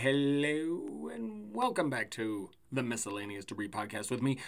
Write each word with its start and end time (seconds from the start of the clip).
hello, 0.00 1.10
and 1.12 1.54
welcome 1.54 1.90
back 1.90 2.10
to 2.10 2.48
the 2.72 2.82
Miscellaneous 2.82 3.44
Debris 3.44 3.68
Podcast 3.68 4.10
with 4.10 4.22
me, 4.22 4.38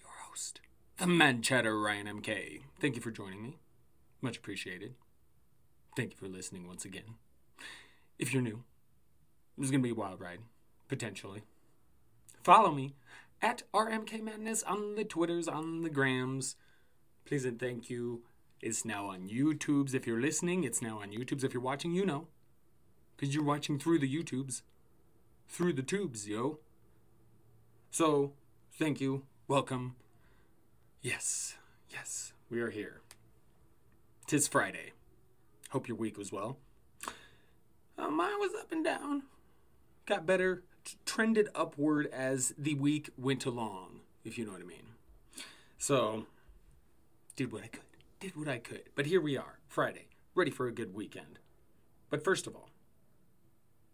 your 0.00 0.12
host, 0.28 0.60
the 0.96 1.08
Mad 1.08 1.42
Chatter 1.42 1.76
Ryan 1.76 2.06
MK. 2.06 2.60
Thank 2.80 2.94
you 2.94 3.02
for 3.02 3.10
joining 3.10 3.42
me. 3.42 3.58
Much 4.20 4.36
appreciated. 4.36 4.94
Thank 5.96 6.12
you 6.12 6.16
for 6.16 6.28
listening 6.28 6.68
once 6.68 6.84
again. 6.84 7.16
If 8.16 8.32
you're 8.32 8.44
new, 8.44 8.62
this 9.58 9.64
is 9.64 9.70
going 9.72 9.82
to 9.82 9.86
be 9.88 9.90
a 9.90 9.94
wild 10.00 10.20
ride, 10.20 10.38
potentially. 10.86 11.42
Follow 12.44 12.70
me 12.70 12.94
at 13.42 13.64
RMK 13.74 14.22
Madness 14.22 14.62
on 14.62 14.94
the 14.94 15.02
Twitters, 15.02 15.48
on 15.48 15.82
the 15.82 15.90
Grams. 15.90 16.54
Please 17.24 17.44
and 17.44 17.58
thank 17.58 17.90
you. 17.90 18.22
It's 18.60 18.84
now 18.84 19.06
on 19.06 19.28
YouTube's 19.28 19.94
if 19.94 20.06
you're 20.06 20.20
listening. 20.20 20.62
It's 20.62 20.80
now 20.80 21.00
on 21.00 21.10
YouTube's 21.10 21.42
if 21.42 21.52
you're 21.52 21.60
watching, 21.60 21.92
you 21.92 22.06
know. 22.06 22.28
Because 23.16 23.34
you're 23.34 23.42
watching 23.42 23.80
through 23.80 23.98
the 23.98 24.08
YouTubes. 24.08 24.62
Through 25.52 25.74
the 25.74 25.82
tubes, 25.82 26.26
yo. 26.26 26.60
So, 27.90 28.32
thank 28.78 29.02
you. 29.02 29.24
Welcome. 29.46 29.96
Yes, 31.02 31.56
yes, 31.90 32.32
we 32.48 32.58
are 32.62 32.70
here. 32.70 33.02
Tis 34.26 34.48
Friday. 34.48 34.92
Hope 35.68 35.88
your 35.88 35.98
week 35.98 36.16
was 36.16 36.32
well. 36.32 36.56
Uh, 37.98 38.08
mine 38.08 38.38
was 38.40 38.52
up 38.58 38.72
and 38.72 38.82
down. 38.82 39.24
Got 40.06 40.24
better, 40.24 40.62
t- 40.86 40.96
trended 41.04 41.50
upward 41.54 42.06
as 42.06 42.54
the 42.56 42.74
week 42.76 43.10
went 43.18 43.44
along, 43.44 44.00
if 44.24 44.38
you 44.38 44.46
know 44.46 44.52
what 44.52 44.62
I 44.62 44.64
mean. 44.64 44.94
So, 45.76 46.24
did 47.36 47.52
what 47.52 47.62
I 47.62 47.66
could. 47.66 47.82
Did 48.20 48.36
what 48.36 48.48
I 48.48 48.56
could. 48.56 48.84
But 48.94 49.04
here 49.04 49.20
we 49.20 49.36
are, 49.36 49.58
Friday, 49.68 50.06
ready 50.34 50.50
for 50.50 50.66
a 50.66 50.72
good 50.72 50.94
weekend. 50.94 51.40
But 52.08 52.24
first 52.24 52.46
of 52.46 52.56
all, 52.56 52.70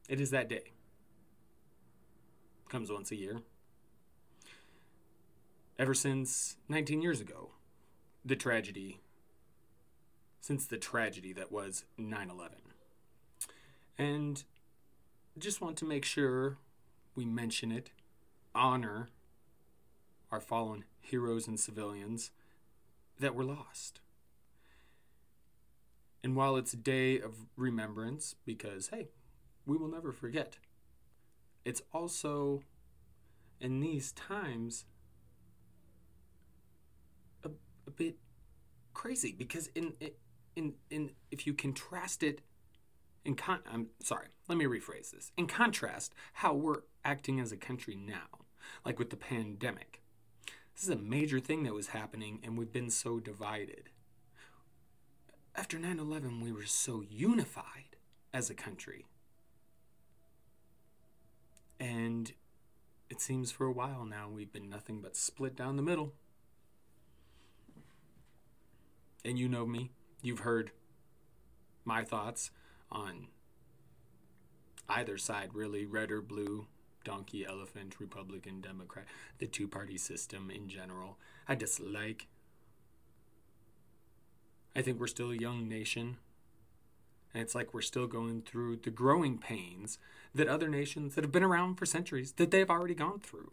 it 0.09 0.21
is 0.21 0.31
that 0.31 0.49
day. 0.49 0.71
Comes 2.69 2.93
once 2.93 3.11
a 3.11 3.17
year. 3.17 3.41
Ever 5.79 5.95
since 5.95 6.57
19 6.69 7.01
years 7.01 7.21
ago, 7.21 7.53
the 8.25 8.37
tragedy, 8.37 9.01
since 10.41 10.67
the 10.67 10.77
tragedy 10.77 11.33
that 11.33 11.51
was 11.51 11.85
9 11.97 12.29
11. 12.31 12.59
And 13.97 14.45
just 15.39 15.61
want 15.63 15.79
to 15.79 15.87
make 15.87 16.05
sure 16.05 16.59
we 17.15 17.25
mention 17.25 17.73
it, 17.73 17.91
honor 18.55 19.09
our 20.31 20.41
fallen 20.41 20.85
heroes 21.01 21.49
and 21.49 21.59
civilians 21.59 22.33
that 23.19 23.35
were 23.35 23.45
lost. 23.45 24.01
And 26.23 26.37
while 26.37 26.57
it's 26.57 26.75
a 26.75 26.77
day 26.77 27.19
of 27.19 27.47
remembrance, 27.57 28.35
because, 28.45 28.89
hey, 28.89 29.09
we 29.65 29.79
will 29.79 29.89
never 29.89 30.13
forget, 30.13 30.59
it's 31.69 31.83
also 31.93 32.63
in 33.61 33.81
these 33.81 34.13
times 34.13 34.87
a, 37.45 37.51
a 37.87 37.91
bit 37.91 38.17
crazy 38.95 39.35
because 39.37 39.67
in 39.75 39.93
in 40.57 40.73
in 40.89 41.11
if 41.31 41.47
you 41.47 41.53
contrast 41.53 42.23
it 42.23 42.41
in 43.23 43.35
con 43.35 43.61
I'm 43.71 43.89
sorry, 44.03 44.29
let 44.49 44.57
me 44.57 44.65
rephrase 44.65 45.11
this. 45.11 45.31
In 45.37 45.47
contrast, 45.47 46.15
how 46.33 46.55
we're 46.55 46.85
acting 47.05 47.39
as 47.39 47.53
a 47.53 47.59
country 47.59 47.95
now, 47.95 48.47
like 48.87 48.99
with 48.99 49.11
the 49.11 49.17
pandemic. 49.19 50.01
This 50.75 50.85
is 50.85 50.89
a 50.89 50.97
major 50.97 51.39
thing 51.39 51.65
that 51.65 51.75
was 51.75 51.89
happening 51.89 52.41
and 52.43 52.57
we've 52.57 52.73
been 52.73 52.89
so 52.89 53.21
divided. 53.21 53.91
After 55.55 55.77
9/11, 55.77 56.41
we 56.43 56.51
were 56.51 56.65
so 56.65 57.03
unified 57.03 57.97
as 58.33 58.49
a 58.49 58.55
country. 58.55 59.05
And 61.81 62.33
it 63.09 63.21
seems 63.21 63.51
for 63.51 63.67
a 63.67 63.73
while 63.73 64.05
now 64.05 64.29
we've 64.29 64.53
been 64.53 64.69
nothing 64.69 65.01
but 65.01 65.17
split 65.17 65.57
down 65.57 65.77
the 65.77 65.83
middle. 65.83 66.13
And 69.25 69.39
you 69.39 69.49
know 69.49 69.67
me, 69.67 69.91
you've 70.23 70.41
heard 70.41 70.73
my 71.85 72.05
thoughts 72.05 72.51
on 72.91 73.29
either 74.89 75.19
side, 75.19 75.51
really 75.55 75.85
red 75.85 76.11
or 76.11 76.23
blue, 76.23 76.67
donkey, 77.05 77.47
elephant, 77.47 77.97
Republican, 77.99 78.61
Democrat, 78.61 79.07
the 79.39 79.47
two 79.47 79.69
party 79.69 79.99
system 79.99 80.51
in 80.51 80.69
general. 80.69 81.19
I 81.47 81.55
dislike. 81.55 82.27
I 84.75 84.83
think 84.83 85.01
we're 85.01 85.07
still 85.07 85.31
a 85.31 85.37
young 85.37 85.69
nation. 85.69 86.19
And 87.35 87.43
it's 87.43 87.55
like 87.55 87.75
we're 87.75 87.83
still 87.83 88.07
going 88.07 88.43
through 88.43 88.77
the 88.77 88.91
growing 88.91 89.39
pains 89.39 89.99
that 90.35 90.49
other 90.49 90.69
nations 90.69 91.15
that 91.15 91.25
have 91.25 91.33
been 91.33 91.43
around 91.43 91.77
for 91.77 91.87
centuries 91.87 92.33
that 92.33 92.51
they've 92.51 92.71
already 92.71 92.95
gone 92.95 93.21
through. 93.21 93.53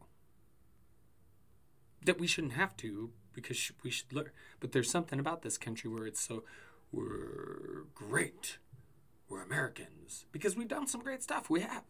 That 2.06 2.19
we 2.19 2.28
shouldn't 2.28 2.53
have 2.53 2.78
to 2.78 3.12
because 3.34 3.72
we 3.84 3.90
should 3.90 4.14
learn. 4.14 4.31
But 4.59 4.72
there's 4.72 4.90
something 4.90 5.19
about 5.19 5.41
this 5.41 5.58
country 5.58 5.90
where 5.90 6.06
it's 6.06 6.22
so 6.22 6.44
we're 6.91 7.85
great. 7.94 8.58
We're 9.28 9.44
Americans 9.44 10.25
because 10.31 10.56
we've 10.56 10.68
done 10.68 10.88
some 10.88 11.02
great 11.02 11.24
stuff. 11.24 11.50
We 11.50 11.62
have. 11.62 11.84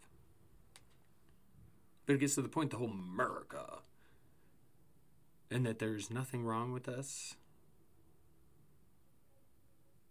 But 2.06 2.14
it 2.14 2.20
gets 2.20 2.36
to 2.36 2.42
the 2.42 2.50
point 2.50 2.72
the 2.72 2.78
whole 2.78 2.92
America 2.92 3.80
and 5.52 5.66
that 5.66 5.80
there's 5.80 6.10
nothing 6.10 6.44
wrong 6.44 6.72
with 6.72 6.88
us. 6.88 7.36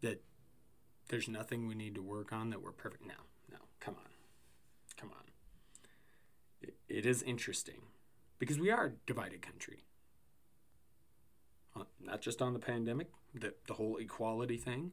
That 0.01 0.23
there's 1.15 1.29
nothing 1.29 1.69
we 1.69 1.77
need 1.77 1.95
to 1.95 2.03
work 2.03 2.33
on 2.33 2.51
that 2.51 2.61
we're 2.61 2.73
perfect. 2.73 3.07
No, 3.07 3.15
no, 3.49 3.59
come 3.79 3.95
on. 3.95 4.11
Come 4.97 5.11
on. 5.11 5.23
It, 6.61 6.75
it 6.89 7.07
is 7.07 7.23
interesting 7.23 7.83
because 8.41 8.59
we 8.59 8.69
are 8.69 8.87
a 8.87 8.93
divided 9.07 9.41
country. 9.41 9.85
Uh, 11.77 11.85
not 12.01 12.21
just 12.21 12.43
on 12.43 12.53
the 12.53 12.59
pandemic, 12.59 13.11
the, 13.33 13.55
the 13.69 13.75
whole 13.75 13.97
equality 13.99 14.57
thing. 14.57 14.91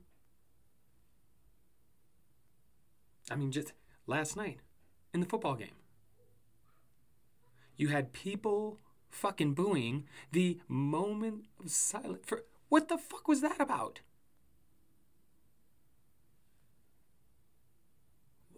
I 3.32 3.36
mean, 3.36 3.52
just 3.52 3.74
last 4.06 4.38
night 4.38 4.60
in 5.16 5.22
the 5.22 5.26
football 5.26 5.56
game, 5.56 5.80
you 7.78 7.88
had 7.88 8.14
people 8.14 8.78
fucking 9.10 9.56
booing 9.56 10.04
the 10.32 10.60
moment 10.68 11.46
of 11.60 11.72
silence 11.72 12.20
for 12.28 12.44
what 12.70 12.90
the 12.90 13.00
fuck 13.00 13.28
was 13.28 13.42
that 13.42 13.60
about? 13.60 14.02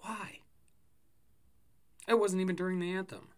Why? 0.03 0.39
It 2.07 2.19
wasn't 2.19 2.41
even 2.41 2.55
during 2.55 2.79
the 2.79 2.91
anthem. 2.91 3.29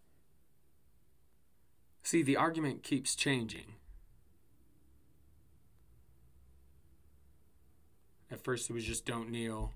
See, 2.03 2.23
the 2.23 2.37
argument 2.37 2.83
keeps 2.83 3.15
changing. 3.15 3.75
At 8.31 8.43
first, 8.43 8.69
it 8.69 8.73
was 8.73 8.83
just 8.83 9.05
don't 9.05 9.29
kneel 9.29 9.73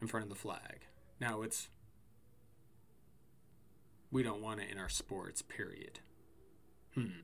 in 0.00 0.08
front 0.08 0.24
of 0.24 0.30
the 0.30 0.34
flag. 0.34 0.86
Now 1.20 1.42
it's 1.42 1.68
we 4.10 4.22
don't 4.22 4.42
want 4.42 4.60
it 4.60 4.70
in 4.70 4.78
our 4.78 4.88
sports, 4.88 5.42
period. 5.42 6.00
Hmm. 6.94 7.22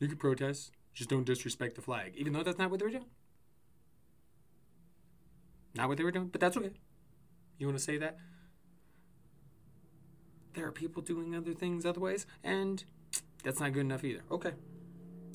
You 0.00 0.08
can 0.08 0.16
protest, 0.16 0.72
just 0.94 1.10
don't 1.10 1.24
disrespect 1.24 1.74
the 1.74 1.82
flag, 1.82 2.14
even 2.16 2.32
though 2.32 2.42
that's 2.42 2.58
not 2.58 2.70
what 2.70 2.80
they 2.80 2.86
were 2.86 2.92
doing. 2.92 3.04
Not 5.74 5.88
what 5.88 5.98
they 5.98 6.04
were 6.04 6.10
doing, 6.10 6.28
but 6.28 6.40
that's 6.40 6.56
okay. 6.56 6.70
You 7.58 7.66
want 7.66 7.78
to 7.78 7.84
say 7.84 7.98
that? 7.98 8.16
There 10.54 10.66
are 10.66 10.72
people 10.72 11.02
doing 11.02 11.34
other 11.34 11.52
things 11.52 11.84
other 11.84 12.00
ways, 12.00 12.26
and 12.44 12.84
that's 13.42 13.60
not 13.60 13.72
good 13.72 13.80
enough 13.80 14.04
either. 14.04 14.22
Okay. 14.30 14.52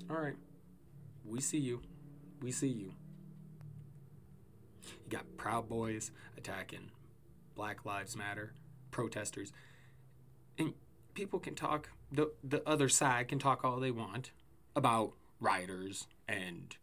All 0.09 0.17
right. 0.17 0.35
We 1.25 1.41
see 1.41 1.59
you. 1.59 1.81
We 2.41 2.51
see 2.51 2.67
you. 2.67 2.93
You 4.83 5.09
got 5.09 5.25
Proud 5.37 5.67
Boys 5.67 6.11
attacking 6.37 6.91
Black 7.55 7.85
Lives 7.85 8.15
Matter 8.15 8.53
protesters. 8.91 9.51
And 10.57 10.73
people 11.13 11.39
can 11.39 11.55
talk, 11.55 11.89
the, 12.11 12.31
the 12.43 12.67
other 12.67 12.89
side 12.89 13.27
can 13.27 13.39
talk 13.39 13.63
all 13.63 13.79
they 13.79 13.91
want 13.91 14.31
about 14.75 15.13
rioters 15.39 16.07
and 16.27 16.75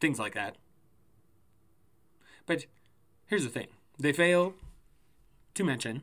things 0.00 0.18
like 0.18 0.34
that. 0.34 0.56
But 2.46 2.66
here's 3.26 3.44
the 3.44 3.50
thing 3.50 3.68
they 3.98 4.12
fail 4.12 4.54
to 5.54 5.64
mention 5.64 6.02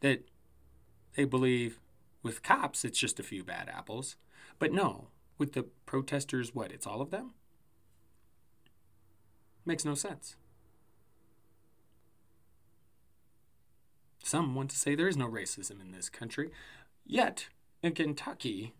that 0.00 0.22
they 1.16 1.24
believe 1.24 1.78
with 2.22 2.42
cops 2.42 2.84
it's 2.84 2.98
just 2.98 3.20
a 3.20 3.24
few 3.24 3.42
bad 3.42 3.68
apples. 3.68 4.16
But 4.58 4.72
no, 4.72 5.08
with 5.38 5.54
the 5.54 5.64
protesters, 5.86 6.54
what? 6.54 6.70
It's 6.70 6.86
all 6.86 7.00
of 7.00 7.10
them? 7.10 7.32
Makes 9.64 9.84
no 9.84 9.94
sense. 9.94 10.36
Some 14.22 14.54
want 14.54 14.70
to 14.70 14.76
say 14.76 14.94
there 14.94 15.08
is 15.08 15.16
no 15.16 15.28
racism 15.28 15.80
in 15.80 15.92
this 15.92 16.08
country. 16.08 16.50
Yet, 17.04 17.48
in 17.82 17.94
Kentucky, 17.94 18.74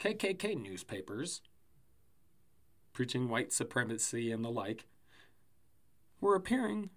KKK 0.00 0.60
newspapers, 0.60 1.40
preaching 2.92 3.28
white 3.28 3.52
supremacy 3.52 4.30
and 4.30 4.44
the 4.44 4.50
like, 4.50 4.86
were 6.20 6.34
appearing 6.34 6.90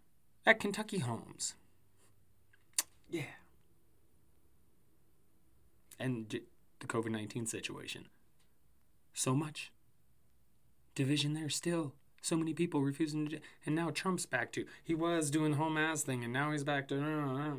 at 0.46 0.60
Kentucky 0.60 1.00
Homes. 1.00 1.56
Yeah. 3.10 3.24
And 6.00 6.30
the 6.80 6.88
COVID 6.88 7.12
19 7.12 7.46
situation. 7.46 8.08
So 9.14 9.36
much 9.36 9.72
division 10.96 11.34
there 11.34 11.50
still. 11.50 11.94
So 12.22 12.36
many 12.36 12.54
people 12.54 12.82
refusing 12.82 13.28
to. 13.30 13.40
And 13.66 13.76
now 13.76 13.90
Trump's 13.92 14.26
back 14.26 14.52
to. 14.54 14.66
He 14.84 14.94
was 14.94 15.30
doing 15.32 15.52
the 15.52 15.58
whole 15.58 15.70
mask 15.70 16.06
thing, 16.06 16.24
and 16.24 16.34
now 16.34 16.52
he's 16.52 16.64
back 16.64 16.88
to. 16.90 17.02
Uh, 17.02 17.52
uh, 17.52 17.56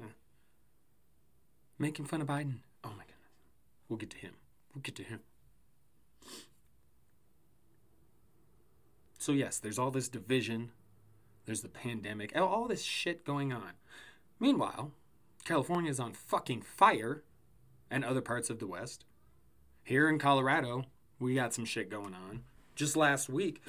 making 1.78 2.04
fun 2.06 2.20
of 2.20 2.26
Biden. 2.26 2.58
Oh 2.84 2.90
my 2.90 3.04
goodness. 3.04 3.30
We'll 3.88 3.96
get 3.96 4.10
to 4.10 4.18
him. 4.18 4.34
We'll 4.74 4.82
get 4.82 4.96
to 4.96 5.02
him. 5.04 5.20
So, 9.18 9.32
yes, 9.32 9.58
there's 9.58 9.78
all 9.78 9.90
this 9.90 10.08
division. 10.08 10.70
There's 11.48 11.62
the 11.62 11.68
pandemic. 11.70 12.36
All 12.36 12.68
this 12.68 12.82
shit 12.82 13.24
going 13.24 13.54
on. 13.54 13.70
Meanwhile, 14.38 14.92
California's 15.46 15.98
on 15.98 16.12
fucking 16.12 16.60
fire 16.60 17.24
and 17.90 18.04
other 18.04 18.20
parts 18.20 18.50
of 18.50 18.58
the 18.58 18.66
West. 18.66 19.06
Here 19.82 20.10
in 20.10 20.18
Colorado, 20.18 20.84
we 21.18 21.34
got 21.36 21.54
some 21.54 21.64
shit 21.64 21.88
going 21.88 22.12
on. 22.12 22.42
Just 22.74 22.98
last 22.98 23.30
week, 23.30 23.62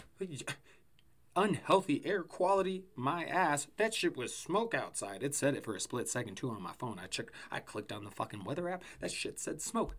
unhealthy 1.38 2.02
air 2.04 2.22
quality, 2.24 2.84
my 2.98 3.24
ass. 3.24 3.68
That 3.78 3.94
shit 3.94 4.18
was 4.18 4.36
smoke 4.36 4.74
outside. 4.74 5.24
It 5.24 5.34
said 5.34 5.56
it 5.56 5.64
for 5.64 5.74
a 5.74 5.80
split 5.80 6.10
second 6.10 6.36
too 6.36 6.50
on 6.50 6.62
my 6.62 6.74
phone. 6.74 7.00
I 7.02 7.08
checked, 7.08 7.34
I 7.50 7.62
clicked 7.62 7.94
on 7.94 8.04
the 8.04 8.12
fucking 8.12 8.44
weather 8.44 8.68
app. 8.68 8.84
That 9.00 9.12
shit 9.12 9.40
said 9.40 9.62
smoke. 9.62 9.96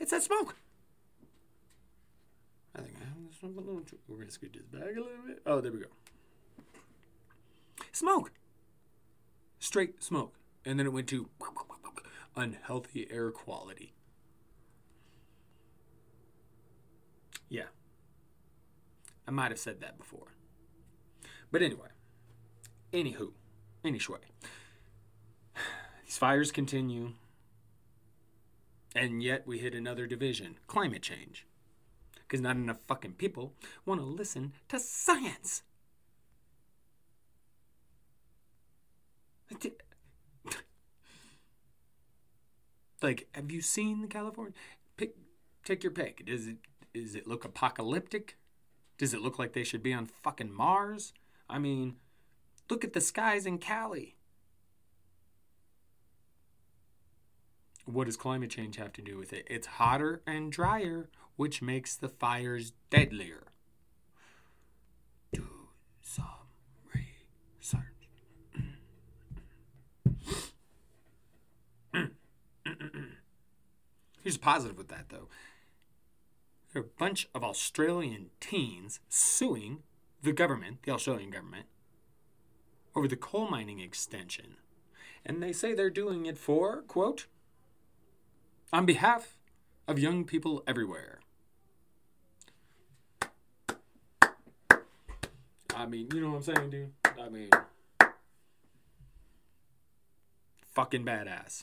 It 0.00 0.08
said 0.08 0.24
smoke. 0.24 0.56
I 2.74 2.80
think 2.80 2.96
I 3.00 3.04
have 3.04 3.30
this 3.30 3.40
one 3.40 3.52
a 3.56 3.60
little. 3.60 3.84
We're 4.08 4.16
gonna 4.16 4.30
scoot 4.32 4.54
this 4.54 4.66
back 4.66 4.90
a 4.90 5.00
little 5.00 5.24
bit. 5.24 5.40
Oh, 5.46 5.60
there 5.60 5.70
we 5.70 5.78
go. 5.78 5.86
Smoke. 7.96 8.32
Straight 9.58 10.02
smoke, 10.04 10.34
and 10.66 10.78
then 10.78 10.84
it 10.84 10.92
went 10.92 11.06
to 11.06 11.30
unhealthy 12.36 13.08
air 13.10 13.30
quality. 13.30 13.94
Yeah. 17.48 17.68
I 19.26 19.30
might 19.30 19.50
have 19.50 19.58
said 19.58 19.80
that 19.80 19.96
before. 19.96 20.34
But 21.50 21.62
anyway, 21.62 21.88
anywho, 22.92 23.32
anyway, 23.82 24.18
these 26.04 26.18
fires 26.18 26.52
continue, 26.52 27.14
and 28.94 29.22
yet 29.22 29.46
we 29.46 29.56
hit 29.56 29.74
another 29.74 30.06
division 30.06 30.58
climate 30.66 31.00
change. 31.00 31.46
Because 32.16 32.42
not 32.42 32.56
enough 32.56 32.80
fucking 32.86 33.14
people 33.14 33.54
want 33.86 34.02
to 34.02 34.06
listen 34.06 34.52
to 34.68 34.78
science. 34.78 35.62
Like, 43.02 43.28
have 43.34 43.52
you 43.52 43.60
seen 43.60 44.00
the 44.00 44.08
California? 44.08 44.54
Pick, 44.96 45.14
take 45.64 45.82
your 45.84 45.92
pick. 45.92 46.24
Does 46.26 46.46
it 46.46 46.56
does 46.94 47.14
it 47.14 47.26
look 47.26 47.44
apocalyptic? 47.44 48.36
Does 48.98 49.12
it 49.12 49.20
look 49.20 49.38
like 49.38 49.52
they 49.52 49.64
should 49.64 49.82
be 49.82 49.92
on 49.92 50.06
fucking 50.06 50.52
Mars? 50.52 51.12
I 51.48 51.58
mean, 51.58 51.96
look 52.70 52.84
at 52.84 52.94
the 52.94 53.00
skies 53.00 53.44
in 53.46 53.58
Cali. 53.58 54.16
What 57.84 58.06
does 58.06 58.16
climate 58.16 58.50
change 58.50 58.76
have 58.76 58.92
to 58.94 59.02
do 59.02 59.18
with 59.18 59.32
it? 59.32 59.46
It's 59.48 59.66
hotter 59.66 60.22
and 60.26 60.50
drier, 60.50 61.08
which 61.36 61.62
makes 61.62 61.94
the 61.94 62.08
fires 62.08 62.72
deadlier. 62.90 63.52
Do 65.32 65.46
some 66.00 66.24
research. 66.92 67.82
Here's 74.26 74.36
positive 74.36 74.76
with 74.76 74.88
that, 74.88 75.10
though. 75.10 75.28
There 76.72 76.82
are 76.82 76.84
a 76.84 76.98
bunch 76.98 77.28
of 77.32 77.44
Australian 77.44 78.30
teens 78.40 78.98
suing 79.08 79.84
the 80.20 80.32
government, 80.32 80.78
the 80.82 80.90
Australian 80.90 81.30
government, 81.30 81.66
over 82.96 83.06
the 83.06 83.14
coal 83.14 83.48
mining 83.48 83.78
extension. 83.78 84.56
And 85.24 85.40
they 85.40 85.52
say 85.52 85.74
they're 85.74 85.90
doing 85.90 86.26
it 86.26 86.38
for, 86.38 86.82
quote, 86.88 87.26
on 88.72 88.84
behalf 88.84 89.38
of 89.86 89.96
young 89.96 90.24
people 90.24 90.64
everywhere. 90.66 91.20
I 95.72 95.86
mean, 95.86 96.08
you 96.12 96.20
know 96.20 96.30
what 96.30 96.48
I'm 96.48 96.54
saying, 96.56 96.70
dude? 96.70 96.92
I 97.04 97.28
mean, 97.28 97.50
fucking 100.74 101.04
badass. 101.04 101.62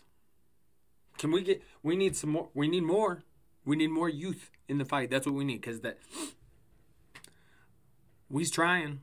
Can 1.24 1.32
we 1.32 1.42
get? 1.42 1.64
We 1.82 1.96
need 1.96 2.18
some 2.18 2.32
more. 2.32 2.50
We 2.54 2.68
need 2.68 2.84
more. 2.84 3.24
We 3.64 3.78
need 3.78 3.92
more 3.92 4.10
youth 4.10 4.52
in 4.68 4.78
the 4.78 4.84
fight. 4.84 5.10
That's 5.10 5.26
what 5.26 5.36
we 5.36 5.46
need. 5.46 5.64
Cause 5.64 5.80
that 5.80 5.98
we's 8.30 8.52
trying, 8.52 9.00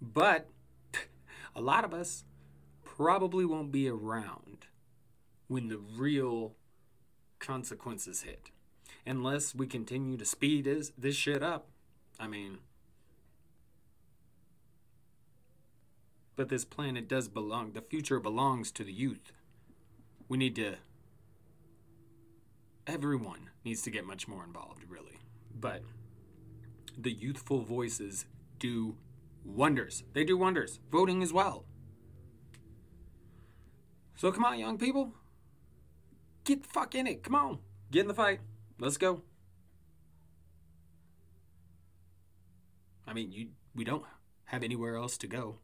but 0.00 0.48
a 1.54 1.60
lot 1.60 1.84
of 1.84 1.92
us 1.92 2.24
probably 2.82 3.44
won't 3.44 3.70
be 3.70 3.86
around 3.86 4.68
when 5.46 5.68
the 5.68 5.76
real 5.76 6.54
consequences 7.38 8.22
hit, 8.22 8.50
unless 9.04 9.54
we 9.54 9.66
continue 9.66 10.16
to 10.16 10.24
speed 10.24 10.64
this 10.64 10.90
this 10.96 11.16
shit 11.16 11.42
up. 11.42 11.68
I 12.18 12.28
mean. 12.28 12.60
But 16.34 16.48
this 16.48 16.64
planet 16.64 17.10
does 17.10 17.28
belong, 17.28 17.72
the 17.72 17.82
future 17.82 18.20
belongs 18.20 18.70
to 18.72 18.84
the 18.84 18.92
youth. 18.92 19.32
We 20.30 20.38
need 20.38 20.56
to 20.56 20.76
everyone 22.88 23.50
needs 23.64 23.82
to 23.82 23.90
get 23.90 24.04
much 24.06 24.26
more 24.26 24.42
involved, 24.42 24.82
really. 24.88 25.20
But 25.54 25.82
the 26.96 27.12
youthful 27.12 27.60
voices 27.60 28.24
do 28.58 28.96
wonders. 29.44 30.02
They 30.14 30.24
do 30.24 30.36
wonders. 30.36 30.80
Voting 30.90 31.22
as 31.22 31.32
well. 31.32 31.66
So 34.16 34.32
come 34.32 34.44
on, 34.44 34.58
young 34.58 34.78
people. 34.78 35.12
Get 36.44 36.62
the 36.62 36.68
fuck 36.68 36.94
in 36.94 37.06
it. 37.06 37.22
Come 37.22 37.34
on. 37.34 37.58
Get 37.90 38.00
in 38.00 38.08
the 38.08 38.14
fight. 38.14 38.40
Let's 38.80 38.96
go. 38.96 39.22
I 43.06 43.12
mean, 43.12 43.30
you 43.32 43.48
we 43.74 43.84
don't 43.84 44.04
have 44.46 44.62
anywhere 44.62 44.96
else 44.96 45.16
to 45.18 45.26
go. 45.26 45.58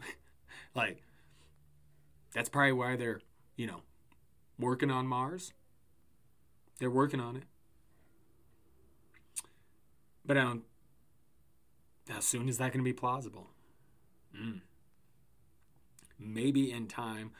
like 0.74 1.02
that's 2.32 2.48
probably 2.48 2.72
why 2.72 2.96
they're, 2.96 3.20
you 3.56 3.66
know, 3.66 3.82
working 4.58 4.90
on 4.90 5.06
Mars 5.06 5.52
they're 6.78 6.90
working 6.90 7.20
on 7.20 7.36
it. 7.36 7.44
But 10.24 10.36
I 10.36 10.42
don't. 10.42 10.62
How 12.08 12.20
soon 12.20 12.48
is 12.48 12.58
that 12.58 12.72
going 12.72 12.84
to 12.84 12.88
be 12.88 12.92
plausible? 12.92 13.50
Mm. 14.34 14.60
Maybe 16.18 16.72
in 16.72 16.86
time 16.86 17.32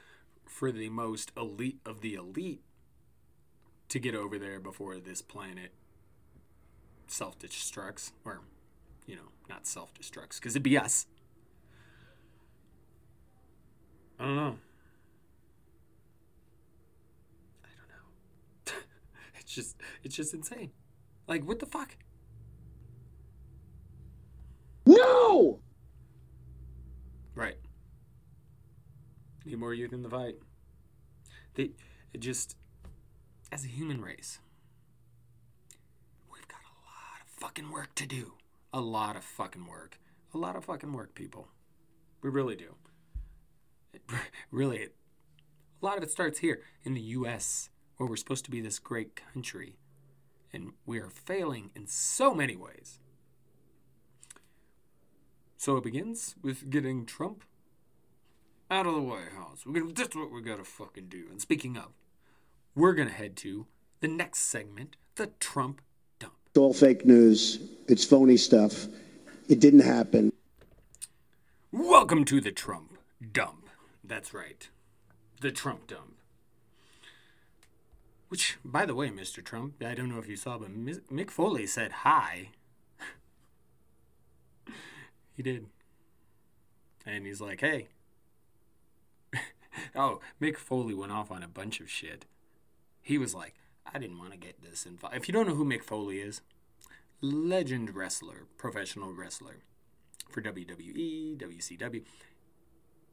for 0.46 0.72
the 0.72 0.88
most 0.88 1.32
elite 1.36 1.80
of 1.86 2.00
the 2.00 2.14
elite 2.14 2.62
to 3.88 3.98
get 3.98 4.14
over 4.14 4.38
there 4.38 4.60
before 4.60 4.98
this 4.98 5.22
planet 5.22 5.72
self 7.06 7.38
destructs. 7.38 8.12
Or, 8.24 8.40
you 9.06 9.16
know, 9.16 9.32
not 9.48 9.66
self 9.66 9.92
destructs, 9.94 10.36
because 10.36 10.52
it'd 10.52 10.62
be 10.62 10.78
us. 10.78 11.06
I 14.18 14.24
don't 14.24 14.36
know. 14.36 14.58
It's 19.48 19.54
just 19.54 19.76
it's 20.02 20.14
just 20.14 20.34
insane. 20.34 20.72
Like 21.26 21.42
what 21.48 21.58
the 21.58 21.64
fuck? 21.64 21.96
No. 24.84 25.60
Right. 27.34 27.56
Need 29.46 29.58
more 29.58 29.72
youth 29.72 29.94
in 29.94 30.02
the 30.02 30.10
fight. 30.10 30.34
They 31.54 31.70
it 32.12 32.18
just 32.18 32.56
as 33.50 33.64
a 33.64 33.68
human 33.68 34.02
race, 34.02 34.38
we've 36.30 36.46
got 36.46 36.60
a 36.60 36.76
lot 36.84 37.22
of 37.22 37.28
fucking 37.28 37.70
work 37.70 37.94
to 37.94 38.06
do. 38.06 38.34
A 38.74 38.82
lot 38.82 39.16
of 39.16 39.24
fucking 39.24 39.66
work. 39.66 39.98
A 40.34 40.36
lot 40.36 40.56
of 40.56 40.66
fucking 40.66 40.92
work, 40.92 41.14
people. 41.14 41.48
We 42.20 42.28
really 42.28 42.54
do. 42.54 42.74
It, 43.94 44.02
really, 44.50 44.82
a 44.82 44.88
lot 45.80 45.96
of 45.96 46.02
it 46.02 46.10
starts 46.10 46.40
here 46.40 46.60
in 46.84 46.92
the 46.92 47.00
U.S 47.00 47.70
where 47.98 48.08
we're 48.08 48.16
supposed 48.16 48.44
to 48.46 48.50
be 48.50 48.60
this 48.60 48.78
great 48.78 49.20
country. 49.32 49.76
And 50.52 50.72
we 50.86 50.98
are 50.98 51.10
failing 51.10 51.70
in 51.76 51.86
so 51.86 52.32
many 52.32 52.56
ways. 52.56 53.00
So 55.58 55.76
it 55.76 55.84
begins 55.84 56.36
with 56.40 56.70
getting 56.70 57.04
Trump 57.04 57.44
out 58.70 58.86
of 58.86 58.94
the 58.94 59.02
White 59.02 59.32
House. 59.36 59.64
We're 59.66 59.80
gonna, 59.80 59.92
that's 59.92 60.16
what 60.16 60.30
we 60.30 60.40
gotta 60.40 60.64
fucking 60.64 61.08
do. 61.08 61.26
And 61.30 61.40
speaking 61.40 61.76
of, 61.76 61.88
we're 62.74 62.94
gonna 62.94 63.10
head 63.10 63.36
to 63.38 63.66
the 64.00 64.08
next 64.08 64.40
segment, 64.40 64.96
the 65.16 65.26
Trump 65.40 65.82
dump. 66.20 66.34
It's 66.46 66.58
all 66.58 66.72
fake 66.72 67.04
news. 67.04 67.58
It's 67.88 68.04
phony 68.04 68.36
stuff. 68.36 68.86
It 69.48 69.60
didn't 69.60 69.80
happen. 69.80 70.32
Welcome 71.72 72.24
to 72.26 72.40
the 72.40 72.52
Trump 72.52 72.96
dump. 73.32 73.68
That's 74.04 74.32
right. 74.32 74.68
The 75.40 75.50
Trump 75.50 75.88
dump. 75.88 76.14
Which, 78.28 78.58
by 78.64 78.84
the 78.84 78.94
way, 78.94 79.08
Mr. 79.08 79.42
Trump, 79.42 79.82
I 79.82 79.94
don't 79.94 80.10
know 80.10 80.18
if 80.18 80.28
you 80.28 80.36
saw, 80.36 80.58
but 80.58 80.74
Mick 80.74 81.30
Foley 81.30 81.66
said 81.66 81.92
hi. 81.92 82.50
he 85.36 85.42
did. 85.42 85.66
And 87.06 87.24
he's 87.24 87.40
like, 87.40 87.60
hey. 87.60 87.88
oh, 89.96 90.20
Mick 90.40 90.58
Foley 90.58 90.92
went 90.92 91.12
off 91.12 91.30
on 91.30 91.42
a 91.42 91.48
bunch 91.48 91.80
of 91.80 91.88
shit. 91.88 92.26
He 93.00 93.16
was 93.16 93.34
like, 93.34 93.54
I 93.90 93.98
didn't 93.98 94.18
want 94.18 94.32
to 94.32 94.38
get 94.38 94.62
this 94.62 94.84
involved. 94.84 95.16
If 95.16 95.26
you 95.26 95.32
don't 95.32 95.48
know 95.48 95.54
who 95.54 95.64
Mick 95.64 95.82
Foley 95.82 96.20
is, 96.20 96.42
legend 97.22 97.94
wrestler, 97.94 98.46
professional 98.58 99.14
wrestler 99.14 99.62
for 100.28 100.42
WWE, 100.42 101.38
WCW. 101.38 102.02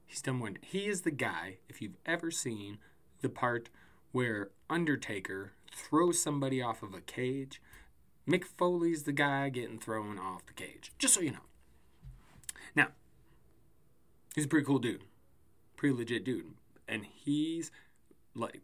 He's 0.05 0.21
done 0.21 0.39
one. 0.39 0.57
He 0.61 0.87
is 0.87 1.01
the 1.01 1.11
guy, 1.11 1.57
if 1.69 1.81
you've 1.81 1.97
ever 2.05 2.29
seen 2.29 2.79
the 3.21 3.29
part 3.29 3.69
where 4.15 4.49
Undertaker 4.69 5.51
throws 5.75 6.23
somebody 6.23 6.61
off 6.61 6.81
of 6.81 6.93
a 6.93 7.01
cage, 7.01 7.61
Mick 8.25 8.45
Foley's 8.45 9.03
the 9.03 9.11
guy 9.11 9.49
getting 9.49 9.77
thrown 9.77 10.17
off 10.17 10.45
the 10.45 10.53
cage. 10.53 10.93
Just 10.97 11.15
so 11.15 11.19
you 11.19 11.31
know. 11.31 11.43
Now, 12.73 12.87
he's 14.33 14.45
a 14.45 14.47
pretty 14.47 14.65
cool 14.65 14.79
dude. 14.79 15.03
Pretty 15.75 15.93
legit 15.93 16.23
dude. 16.23 16.53
And 16.87 17.05
he's 17.05 17.71
like 18.33 18.61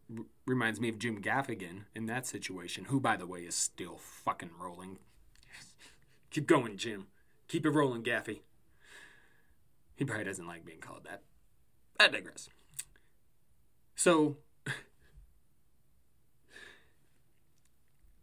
reminds 0.48 0.80
me 0.80 0.88
of 0.88 0.98
Jim 0.98 1.22
Gaffigan 1.22 1.84
in 1.94 2.06
that 2.06 2.26
situation, 2.26 2.86
who 2.86 3.02
by 3.02 3.18
the 3.18 3.28
way 3.28 3.42
is 3.42 3.54
still 3.54 3.98
fucking 3.98 4.52
rolling. 4.58 5.00
Keep 6.30 6.48
going, 6.48 6.78
Jim. 6.78 7.08
Keep 7.50 7.66
it 7.66 7.72
rolling, 7.72 8.04
Gaffy. 8.04 8.40
He 9.98 10.06
probably 10.06 10.24
doesn't 10.24 10.48
like 10.48 10.64
being 10.64 10.80
called 10.80 11.04
that. 11.04 11.24
I 12.00 12.08
digress. 12.08 12.48
So, 13.98 14.38